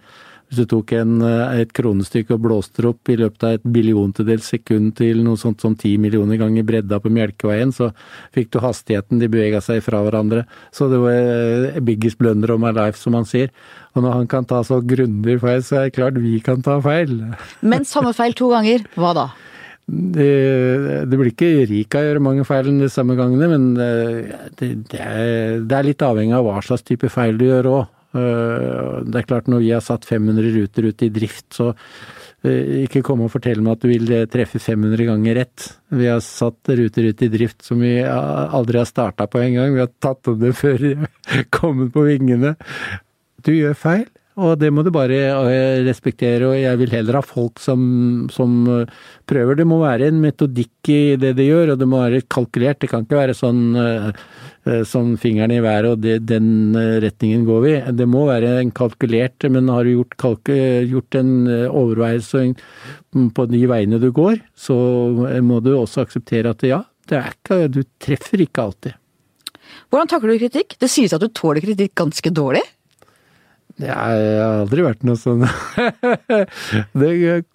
[0.55, 3.63] hvis du tok en, eh, et kronestykke og blåste det opp i løpet av et
[3.63, 7.91] billiontedels sekund til noe sånt som ti millioner ganger bredda på Melkeveien, så
[8.33, 10.45] fikk du hastigheten de bevega seg fra hverandre.
[10.71, 13.51] Så det var eh, biggest blunder of my life, som han sier.
[13.95, 16.79] Og når han kan ta så grundig feil, så er det klart vi kan ta
[16.83, 17.17] feil.
[17.61, 19.27] Men samme feil to ganger, hva da?
[19.85, 24.31] Det, det blir ikke rik av å gjøre mange feil de samme gangene, men eh,
[24.57, 27.91] det, det, er, det er litt avhengig av hva slags type feil du gjør òg.
[28.15, 31.71] Det er klart når vi har satt 500 ruter ut i drift, så
[32.45, 35.67] eh, ikke komme og fortelle meg at du vil eh, treffe 500 ganger rett.
[35.91, 39.75] Vi har satt ruter ut i drift som vi aldri har starta på engang.
[39.75, 40.93] Vi har tatt om det før vi
[41.33, 42.55] har kommet på vingene.
[43.45, 46.49] Du gjør feil, og det må du bare eh, respektere.
[46.49, 47.81] Og jeg vil heller ha folk som,
[48.33, 48.95] som eh,
[49.29, 49.59] prøver.
[49.59, 52.81] Det må være en metodikk i det de gjør, og det må være kalkulert.
[52.83, 54.09] Det kan ikke være sånn eh,
[54.89, 57.73] som fingeren i været og det, den retningen går vi.
[57.95, 60.55] Det må være en kalkulert, men har du gjort, kalku,
[60.89, 61.35] gjort en
[61.69, 62.41] overveielse
[63.37, 64.75] på de veiene du går, så
[65.45, 68.97] må du også akseptere at ja, ikke, du treffer ikke alltid.
[69.93, 70.79] Hvordan takler du kritikk?
[70.81, 72.65] Det sies at du tåler kritikk ganske dårlig.
[73.81, 75.41] Jeg har aldri vært noe sånn
[77.01, 77.09] Det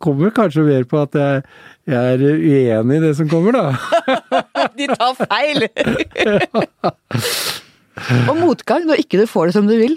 [0.05, 1.43] kommer kanskje mer på at jeg,
[1.89, 3.73] jeg er uenig i det som kommer, da.
[4.79, 5.65] De tar feil!
[8.29, 9.97] og motgang når ikke du får det som du vil.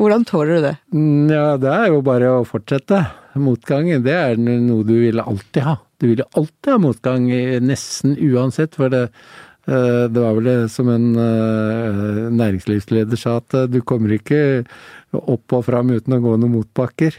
[0.00, 0.74] Hvordan tåler du det?
[0.96, 3.00] Mm, Ja, det er jo bare å fortsette.
[3.40, 5.78] Motgang, det er noe du vil alltid ha.
[6.02, 7.28] Du vil alltid ha motgang,
[7.64, 9.06] nesten uansett, for det,
[10.10, 14.64] det var vel det som en eh, næringslivsleder sa, at eh, du kommer ikke
[15.14, 17.18] opp og fram uten å gå noen motbakker.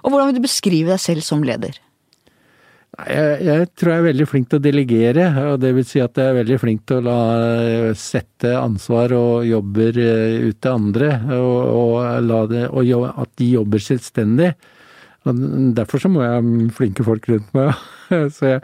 [0.00, 1.76] Og hvordan vil du beskrive deg selv som leder?
[3.06, 6.18] Jeg, jeg tror jeg er veldig flink til å delegere, og det vil si at
[6.18, 10.74] jeg er veldig flink til å la eh, sette ansvar og jobber eh, ut til
[10.74, 14.54] andre, og, og, det, og at de jobber selvstendig.
[15.28, 15.40] Og
[15.76, 17.74] derfor så må jeg ha flinke folk rundt meg.
[18.36, 18.60] Så jeg,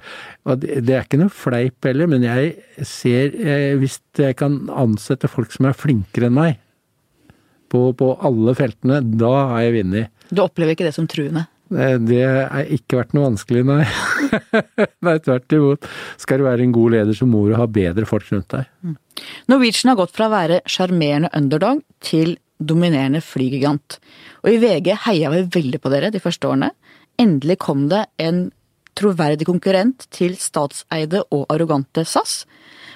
[0.59, 5.53] det, er ikke noe fleip heller, men jeg ser eh, Hvis jeg kan ansette folk
[5.55, 6.57] som er flinkere enn meg
[7.71, 10.11] på, på alle feltene, da har jeg vunnet.
[10.31, 11.45] Du opplever ikke det som truende?
[11.75, 13.83] Eh, Det har ikke vært noe vanskelig, nei.
[15.07, 15.89] nei, tvert imot.
[16.23, 18.97] Skal du være en god leder, så må du ha bedre folk rundt deg.
[19.51, 23.99] Norwegian har gått fra å være sjarmerende underdog til dominerende flygigant.
[24.45, 26.71] Og i VG heia vi veldig på dere de første årene.
[27.21, 28.47] Endelig kom det en
[28.97, 32.45] troverdig konkurrent til statseide og arrogante SAS.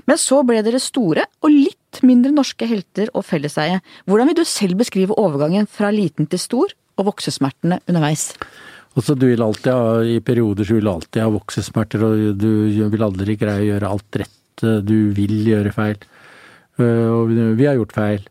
[0.09, 3.81] Men så ble dere store og litt mindre norske helter og felleseie.
[4.09, 8.35] Hvordan vil du selv beskrive overgangen fra liten til stor, og voksesmertene underveis?
[8.99, 12.51] Også du vil alltid ha, I perioder så vil du alltid ha voksesmerter, og du
[12.93, 14.65] vil aldri greie å gjøre alt rett.
[14.85, 15.97] Du vil gjøre feil.
[16.81, 18.30] Eh, Og vi har gjort feil eh,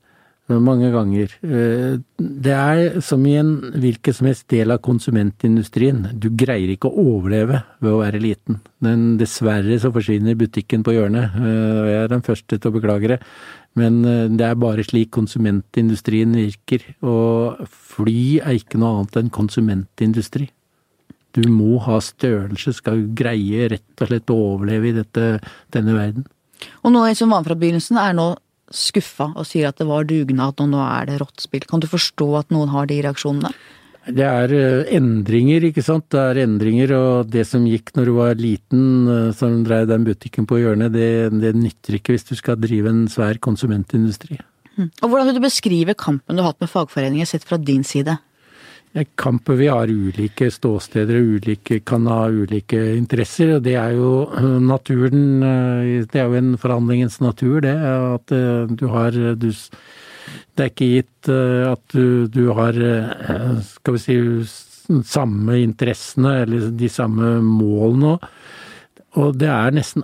[0.58, 1.30] mange ganger.
[1.44, 6.20] Eh, Det er som i en hvilken som helst del av konsumentindustrien.
[6.20, 8.60] Du greier ikke å overleve ved å være liten.
[8.82, 11.36] Men dessverre så forsvinner butikken på hjørnet.
[11.36, 13.20] Eh, og Jeg er den første til å beklage det.
[13.76, 16.82] Men eh, det er bare slik konsumentindustrien virker.
[17.04, 20.50] Og fly er ikke noe annet enn konsumentindustri.
[21.32, 25.40] Du må ha størrelse, skal du greie rett og slett å overleve i dette,
[25.72, 26.26] denne verden.
[26.84, 28.32] Og noe som var fra begynnelsen, er nå
[28.76, 31.66] skuffa og sier at det var dugnad, og nå er det rått spill.
[31.70, 33.52] Kan du forstå at noen har de reaksjonene?
[34.10, 36.08] Det er eh, endringer, ikke sant.
[36.10, 40.08] Det er endringer, og det som gikk når du var liten, eh, som drev den
[40.08, 41.10] butikken på hjørnet, det,
[41.42, 44.40] det nytter ikke hvis du skal drive en svær konsumentindustri.
[44.80, 48.16] Og hvordan vil du beskrive kampen du har hatt med fagforeninger sett fra din side?
[49.18, 53.56] Kampen vi har ulike ståsteder og ulike, kan ha ulike interesser.
[53.56, 57.76] og Det er jo øh, naturen øh, Det er jo en forhandlingens natur, det.
[57.78, 59.52] At øh, du har du,
[60.58, 62.74] Det er ikke gitt at du, du har
[63.62, 64.16] skal vi si
[65.06, 68.18] samme interessene eller de samme målene.
[69.14, 70.04] Og det er nesten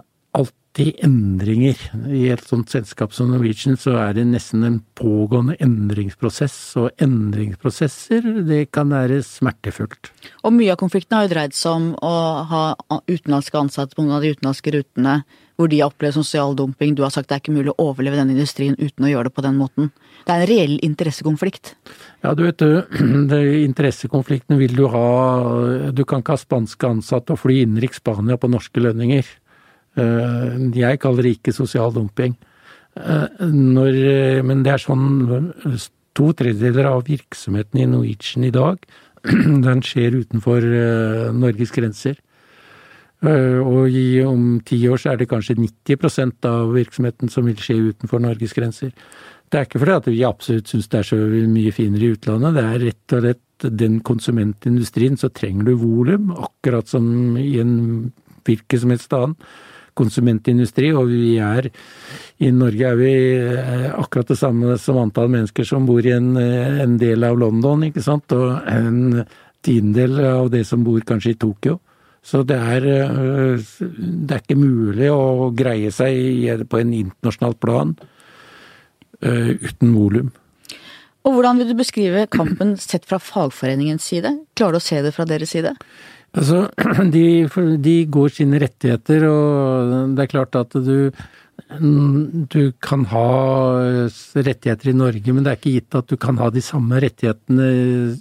[0.76, 1.78] alltid endringer.
[2.12, 8.44] I et sånt selskap som Norwegian så er det nesten en pågående endringsprosess, og endringsprosesser
[8.44, 10.12] det kan være smertefullt.
[10.44, 12.16] Og mye av konflikten har jo dreid seg om å
[12.50, 12.76] ha
[13.08, 15.24] utenlandske ansatte på noen av de utenlandske rutene
[15.56, 16.98] hvor de har opplevd sosial dumping.
[16.98, 19.36] Du har sagt det er ikke mulig å overleve denne industrien uten å gjøre det
[19.38, 19.94] på den måten.
[20.26, 21.72] Det er en reell interessekonflikt.
[22.26, 22.60] Ja, du vet,
[23.32, 25.08] det, interessekonflikten vil du ha
[25.96, 29.24] Du kan ikke ha spanske ansatte og fly innenriks Spania på norske lønninger.
[29.96, 32.36] Eh, jeg kaller det ikke sosial dumping.
[32.96, 34.00] Eh, når,
[34.48, 35.06] men det er sånn
[36.16, 38.80] To tredjedeler av virksomheten i Norwegian i dag,
[39.66, 42.22] den skjer utenfor eh, Norges grenser.
[43.26, 47.76] Og i, om ti år så er det kanskje 90% av virksomheten som vil skje
[47.90, 48.92] utenfor Norges grenser.
[49.50, 51.20] Det er ikke fordi at vi absolutt syns det er så
[51.50, 56.32] mye finere i utlandet, det er rett og slett den konsumentindustrien så trenger du volum,
[56.36, 57.08] akkurat som
[57.40, 57.76] i en
[58.46, 59.36] hvilken som helst annen
[59.96, 61.70] konsumentindustri, og vi er
[62.44, 66.34] I Norge er vi eh, akkurat det samme som antall mennesker som bor i en,
[66.38, 69.24] eh, en del av London, ikke sant, og en
[69.66, 71.80] tiendedel av det som bor kanskje i Tokyo.
[72.26, 77.96] Så det er, eh, det er ikke mulig å greie seg på en internasjonal plan
[79.26, 80.28] uten volum.
[81.26, 84.30] Og hvordan vil du beskrive kampen sett fra fagforeningens side?
[84.60, 85.72] Klarer du å se det fra deres side?
[86.36, 86.66] Altså,
[87.16, 87.26] de,
[87.80, 91.12] de, går sine rettigheter, og det er klart at du
[91.66, 93.30] du kan ha
[94.36, 97.70] rettigheter i Norge, men det er ikke gitt at du kan ha de samme rettighetene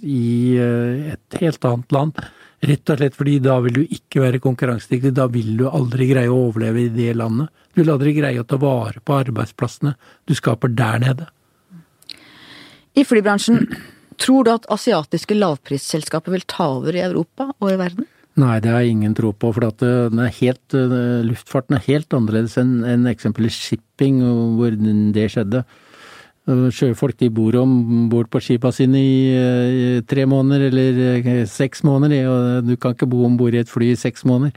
[0.01, 2.23] i eh, et helt annet land.
[2.65, 6.31] Rett og slett fordi da vil du ikke være konkurransedyktig, da vil du aldri greie
[6.31, 7.51] å overleve i det landet.
[7.75, 9.93] Du vil aldri greie å ta vare på arbeidsplassene
[10.25, 11.27] du skaper der nede.
[12.95, 13.67] I flybransjen
[14.21, 18.07] Tror du at asiatiske lavprisselskaper vil ta over i Europa og i verden?
[18.35, 19.53] Nei, det har jeg ingen tro på.
[19.55, 24.19] For er helt, eh, luftfarten er helt annerledes enn en eksempelvis shipping,
[24.57, 25.63] hvor det skjedde.
[26.47, 31.81] Eh, sjøfolk de bor om bord på skipa sine i, tre måneder eller eh, seks
[31.83, 34.51] måneder, og du kan ikke bo om bord i et fly i seks måneder.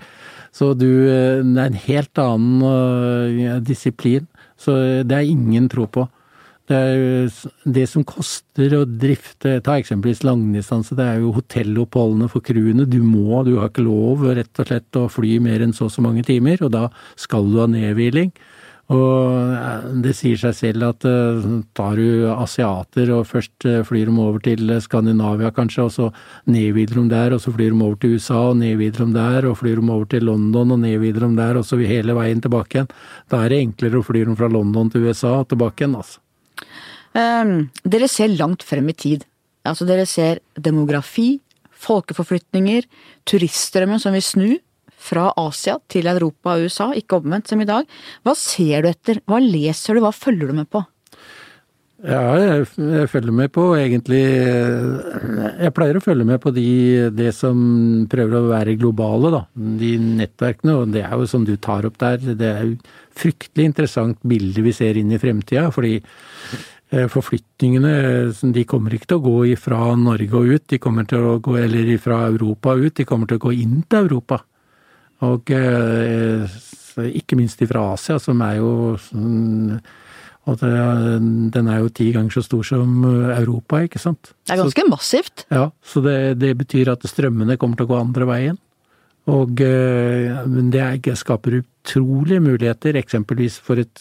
[0.52, 4.26] Så du, det er en helt annen disiplin.
[4.58, 6.08] Så det er ingen tro på.
[6.68, 10.96] Det er jo det som koster å drifte Ta eksempelvis langdistanse.
[10.98, 12.84] Det er jo hotelloppholdene for crewene.
[12.84, 15.94] Du må, du har ikke lov rett og slett å fly mer enn så og
[15.94, 18.34] så mange timer, og da skal du ha nedhviling.
[18.88, 24.08] Og eh, det sier seg selv at uh, tar du asiater og først uh, flyr
[24.08, 26.06] de over til Skandinavia kanskje, og så
[26.48, 29.58] nedhviler de der, og så flyr de over til USA og nedhviler de der, og
[29.60, 32.96] flyr de over til London og nedhviler de der, og så hele veien tilbake igjen.
[33.28, 36.24] Da er det enklere å fly dem fra London til USA og tilbake igjen, altså.
[37.18, 39.24] Um, dere ser langt frem i tid.
[39.66, 41.40] Altså dere ser demografi,
[41.78, 42.86] folkeforflytninger,
[43.28, 44.50] turiststrømmen som vil snu
[44.98, 47.88] fra Asia til Europa og USA, ikke omvendt som i dag.
[48.26, 50.82] Hva ser du etter, hva leser du, hva følger du med på?
[51.98, 57.58] Ja, jeg, følger med på egentlig Jeg pleier å følge med på de, det som
[58.10, 59.40] prøver å være globale, da.
[59.80, 62.76] De nettverkene, og det er jo som du tar opp der, det er jo
[63.18, 65.72] fryktelig interessant bilde vi ser inn i fremtida.
[65.74, 65.96] Fordi
[66.88, 71.36] forflytningene de kommer ikke til å gå fra Norge og ut, de kommer til å
[71.44, 74.40] gå, eller fra Europa og ut, de kommer til å gå inn til Europa.
[75.26, 76.58] Og eh,
[77.18, 78.70] ikke minst fra Asia, som er jo
[80.48, 80.70] og det,
[81.52, 84.30] den er jo ti ganger så stor som Europa, ikke sant.
[84.46, 85.44] Det er ganske så, massivt.
[85.52, 88.56] Ja, så det, det, betyr at strømmene kommer til å gå andre veien.
[89.28, 94.00] Og eh, men det skaper utrolige muligheter, eksempelvis for et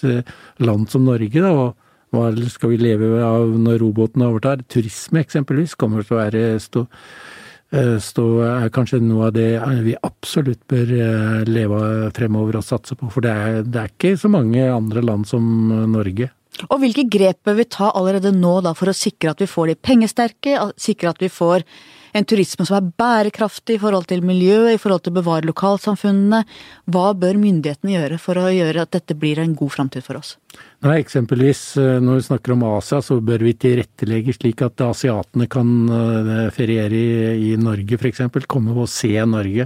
[0.64, 1.44] land som Norge.
[1.44, 1.76] da, og
[2.14, 4.64] hva skal vi leve av når roboten overtar?
[4.72, 6.86] Turisme eksempelvis kommer til å være stå,
[7.76, 9.50] eh, stå, er kanskje noe av det
[9.84, 13.12] vi absolutt bør eh, leve av fremover og satse på.
[13.12, 15.44] For det er, det er ikke så mange andre land som
[15.92, 16.32] Norge.
[16.72, 19.70] Og hvilke grep bør vi ta allerede nå da for å sikre at vi får
[19.70, 21.66] de pengesterke, sikre at vi får
[22.18, 26.44] en turisme som er bærekraftig i forhold til miljøet, i forhold til å bevare lokalsamfunnene.
[26.90, 30.38] Hva bør myndighetene gjøre for å gjøre at dette blir en god framtid for oss?
[30.86, 35.48] Nei, eksempelvis eh, når vi snakker om Asia, så bør vi tilrettelegge slik at asiatene
[35.50, 38.22] kan eh, feriere i, i Norge f.eks.
[38.46, 39.66] Komme og se Norge.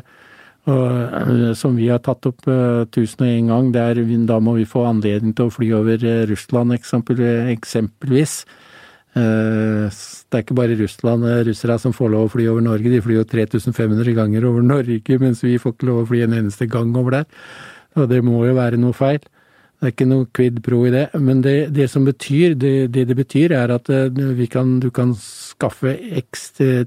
[0.72, 2.48] Og, eh, som vi har tatt opp
[2.96, 6.08] tusen og en gang, det er, da må vi få anledning til å fly over
[6.32, 7.20] Russland eksempel,
[7.58, 8.38] eksempelvis.
[9.12, 9.20] Det
[10.32, 13.26] er ikke bare Russland, russere som får lov å fly over Norge, de flyr jo
[13.28, 17.20] 3500 ganger over Norge, mens vi får ikke lov å fly en eneste gang over
[17.20, 17.28] der.
[18.00, 19.20] Og det må jo være noe feil.
[19.82, 21.08] Det er ikke noe quid pro i det.
[21.18, 23.88] Men det, det som betyr, det, det, det betyr, er at
[24.54, 25.96] kan, du kan skaffe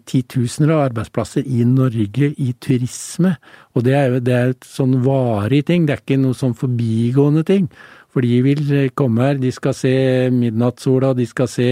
[0.07, 3.33] titusener av arbeidsplasser i Norge i turisme.
[3.75, 6.55] Og det er jo det er et sånn varig ting, det er ikke noe sånn
[6.55, 7.67] forbigående ting.
[8.15, 8.63] For de vil
[8.95, 9.97] komme her, de skal se
[10.31, 11.69] midnattssola, de skal se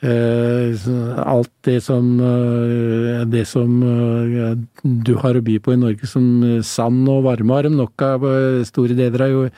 [0.00, 2.06] alt det som,
[3.28, 3.74] det som
[4.80, 6.24] du har å by på i Norge som
[6.64, 8.24] sand og varmearm, nok av
[8.64, 9.52] store deler av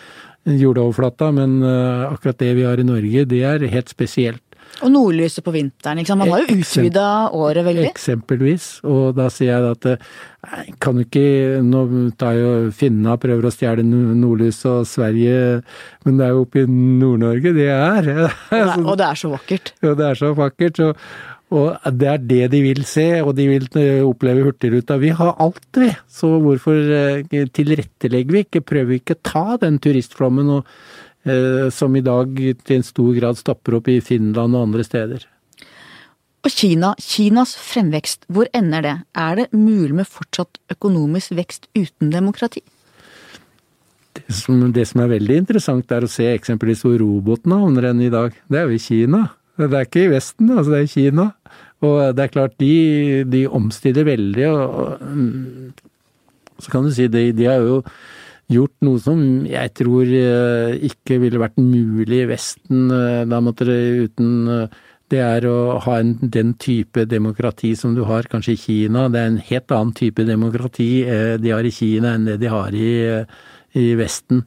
[0.46, 4.42] jordoverflata, men akkurat det vi har i Norge, det er helt spesielt.
[4.80, 6.22] Og nordlyset på vinteren, ikke sant.
[6.22, 7.84] Man har jo utvida året veldig.
[7.90, 8.68] Eksempelvis.
[8.88, 11.82] Og da sier jeg at nei, kan du ikke Nå
[12.18, 15.60] tar jo finnene prøver å stjele nordlyset og Sverige,
[16.06, 18.10] men det er jo oppe i Nord-Norge det er.
[18.80, 19.74] Og det er så vakkert.
[19.84, 20.80] Ja, det er så vakkert.
[20.80, 20.90] Så,
[21.52, 23.68] og det er det de vil se, og de vil
[24.06, 24.96] oppleve Hurtigruta.
[25.02, 25.92] Vi har alt, vi.
[26.08, 28.64] Så hvorfor eh, tilrettelegger vi ikke?
[28.64, 30.68] Prøver vi ikke å ta den turistflommen og
[31.22, 32.34] Eh, som i dag
[32.66, 35.26] til en stor grad stopper opp i Finland og andre steder.
[36.42, 38.94] Og Kina, Kinas fremvekst, hvor ender det?
[39.14, 42.64] Er det mulig med fortsatt økonomisk vekst uten demokrati?
[44.18, 48.02] Det som, det som er veldig interessant, er å se eksempelvis hvor robotene havner enn
[48.02, 48.34] i dag.
[48.50, 49.22] Det er jo i Kina.
[49.60, 51.28] Det er ikke i Vesten, altså det er i Kina.
[51.82, 55.80] Og det er klart, de, de omstiller veldig, og,
[56.62, 57.80] så kan du si de, de har jo
[58.52, 62.86] gjort noe som jeg tror eh, ikke ville vært mulig i Vesten.
[62.92, 64.80] Eh, da måtte det uten eh,
[65.12, 69.08] Det er å ha en, den type demokrati som du har kanskje i Kina.
[69.12, 71.04] Det er en helt annen type demokrati
[71.42, 72.92] de har i Kina enn det de har i,
[73.76, 74.40] i Vesten.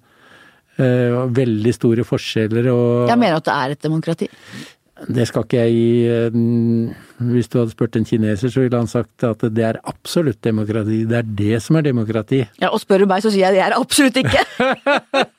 [0.76, 4.32] Veldig store forskjeller og Jeg mener at det er et demokrati.
[4.96, 6.36] Det skal ikke jeg gi eh,
[7.34, 11.02] Hvis du hadde spurt en kineser, så ville han sagt at det er absolutt demokrati.
[11.10, 12.46] Det er det som er demokrati.
[12.64, 14.42] Ja, Og spør du meg, så sier jeg det er absolutt ikke!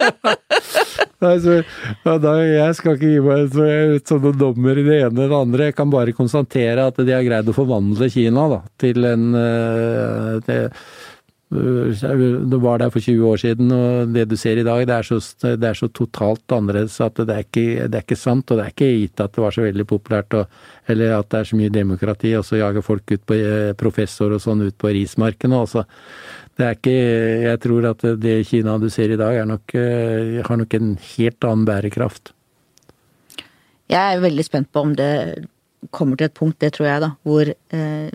[1.31, 1.57] altså,
[2.05, 5.41] da, jeg skal ikke gi meg så jeg, sånne dommer i det ene eller det
[5.41, 5.71] andre.
[5.71, 10.33] Jeg kan bare konstatere at de har greid å forvandle Kina da, til en eh,
[10.47, 10.69] til,
[11.49, 15.03] du var der for 20 år siden, og det du ser i dag, det er
[15.07, 15.19] så,
[15.55, 18.51] det er så totalt annerledes at det er, ikke, det er, ikke, sant.
[18.51, 20.51] Og det er ikke gitt at det var så veldig populært, og,
[20.91, 24.35] eller at det er så mye demokrati, og så jager folk ut på eh, professor
[24.35, 25.63] og sånn ut på rismarkene.
[25.63, 25.87] Altså.
[26.57, 26.97] Det er ikke
[27.47, 31.47] Jeg tror at det Kina du ser i dag, nok, eh, har nok en helt
[31.47, 32.33] annen bærekraft.
[33.87, 35.47] Jeg er veldig spent på om det
[35.95, 38.11] kommer til et punkt, det tror jeg, da, hvor eh,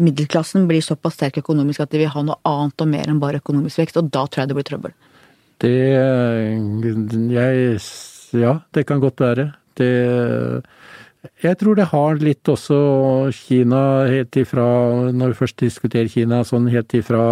[0.00, 3.42] middelklassen blir såpass sterk økonomisk at de vil ha noe annet og mer enn bare
[3.42, 4.96] økonomisk vekst, og da tror jeg det blir trøbbel.
[5.62, 5.74] Det
[7.36, 7.78] jeg,
[8.34, 9.52] Ja, det kan godt være.
[9.78, 9.92] Det
[11.40, 12.76] jeg tror det har litt også
[13.32, 13.80] Kina
[14.10, 14.64] helt ifra,
[15.08, 17.22] når vi først diskuterer Kina, sånn helt ifra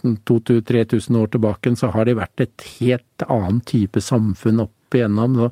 [0.00, 5.36] 2000-3000 år tilbake, så har det vært et helt annen type samfunn opp igjennom.
[5.36, 5.50] Så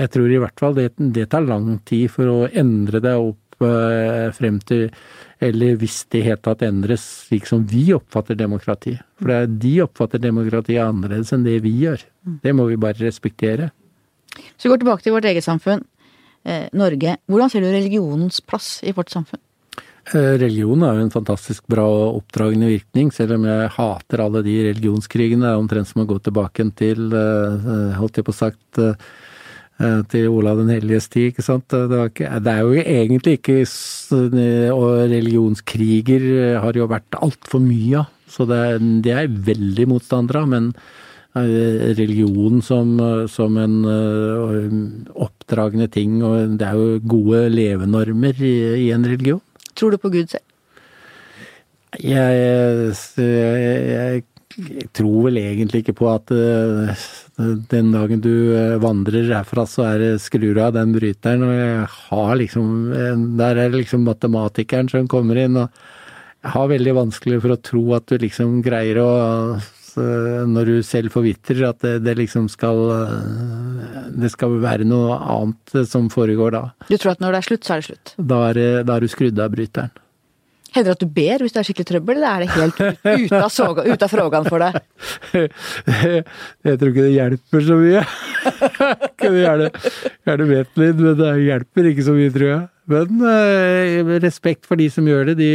[0.00, 3.66] jeg tror i hvert fall det, det tar lang tid for å endre det opp
[3.66, 4.88] eh, frem til
[5.40, 8.96] eller hvis det helt tatt endres slik som vi oppfatter demokrati.
[9.20, 12.04] For de oppfatter demokrati annerledes enn det vi gjør.
[12.44, 13.70] Det må vi bare respektere.
[14.56, 15.84] Så vi går tilbake til vårt eget samfunn,
[16.44, 17.16] eh, Norge.
[17.26, 19.40] Hvordan ser du religionens plass i vårt samfunn?
[20.12, 24.42] Eh, religion er jo en fantastisk bra og oppdragende virkning, selv om jeg hater alle
[24.42, 25.44] de religionskrigene.
[25.44, 28.80] Det er omtrent som å gå tilbake til, eh, holdt jeg på sagt,
[30.12, 31.64] til Olav den helliges tid, ikke sant.
[31.72, 33.58] Det, ikke, det, er jo egentlig ikke
[34.74, 36.26] Og religionskriger
[36.60, 38.10] har jo vært altfor mye av.
[38.30, 38.60] Så det,
[39.04, 40.50] det er veldig motstandere av.
[40.52, 40.68] Men
[41.34, 42.92] eh, religion som,
[43.30, 44.76] som en eh,
[45.26, 48.54] oppdragende ting, og det er jo gode levenormer i,
[48.86, 49.42] i en religion.
[49.74, 50.46] Tror du på Gud selv?
[51.98, 54.22] Jeg, jeg, jeg
[54.58, 56.90] jeg tror vel egentlig ikke på at uh,
[57.70, 61.44] den dagen du uh, vandrer herfra, så er det skrur av den bryteren.
[61.46, 62.72] Og jeg har liksom
[63.38, 65.68] Der er det liksom matematikeren som kommer inn, og
[66.40, 69.10] jeg har veldig vanskelig for å tro at du liksom greier å
[69.60, 72.84] uh, Når du selv forvitrer, at det, det liksom skal
[74.18, 76.66] Det skal være noe annet som foregår da.
[76.90, 78.14] Du tror at når det er slutt, så er det slutt?
[78.18, 79.99] Da er, da er du skrudd av bryteren.
[80.70, 82.80] Hender det at du ber hvis det er skikkelig trøbbel, eller er det helt
[83.26, 84.80] ute av, soga, av frågan for deg?
[86.68, 88.02] Jeg tror ikke det hjelper så mye.
[89.20, 89.70] Kunne gjerne,
[90.28, 92.66] gjerne vet litt, men det hjelper ikke så mye, tror jeg.
[92.90, 95.36] Men eh, respekt for de som gjør det.
[95.38, 95.50] De,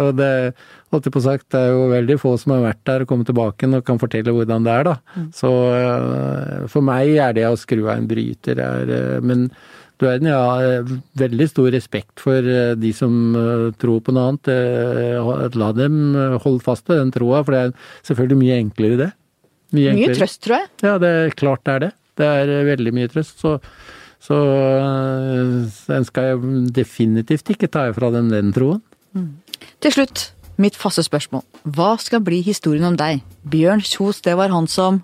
[0.00, 0.30] og det,
[0.94, 3.28] holdt jeg på sagt, det er jo veldig få som har vært der og kommet
[3.30, 5.24] tilbake og kan fortelle hvordan det er, da.
[5.36, 9.48] Så eh, for meg er det å skru av en bryter er eh, Men
[10.02, 14.50] verden, jeg har veldig stor respekt for eh, de som eh, tror på noe annet.
[14.52, 17.74] Eh, La dem eh, holde fast ved den troa, for det er
[18.08, 19.10] selvfølgelig mye enklere det.
[19.76, 20.18] Mye enklere.
[20.20, 20.68] trøst, tror jeg.
[20.86, 21.92] Ja, det er klart det er det.
[22.16, 23.40] Det er eh, veldig mye trøst.
[23.42, 23.56] Så,
[24.22, 24.38] så
[25.88, 28.82] den skal jeg definitivt ikke ta fra dem den troen.
[29.80, 30.30] Til slutt,
[30.60, 31.44] mitt faste spørsmål.
[31.76, 33.22] Hva skal bli historien om deg?
[33.48, 35.02] Bjørn Kjos, det var han som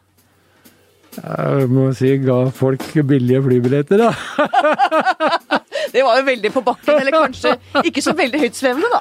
[1.12, 4.12] Jeg må si ga folk billige flybilletter, da.
[5.92, 7.52] Det var jo veldig på bakken, eller kanskje
[7.84, 9.00] ikke så veldig høytsvevende, da.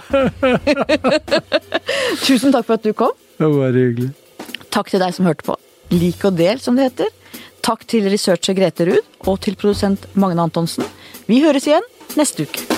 [2.25, 3.15] Tusen takk for at du kom.
[3.39, 4.11] Det var hyggelig.
[4.71, 5.55] Takk til deg som hørte på.
[5.95, 7.15] Lik og del, som det heter.
[7.63, 10.87] Takk til researcher Grete Ruud og til produsent Magne Antonsen.
[11.29, 11.87] Vi høres igjen
[12.19, 12.70] neste uke.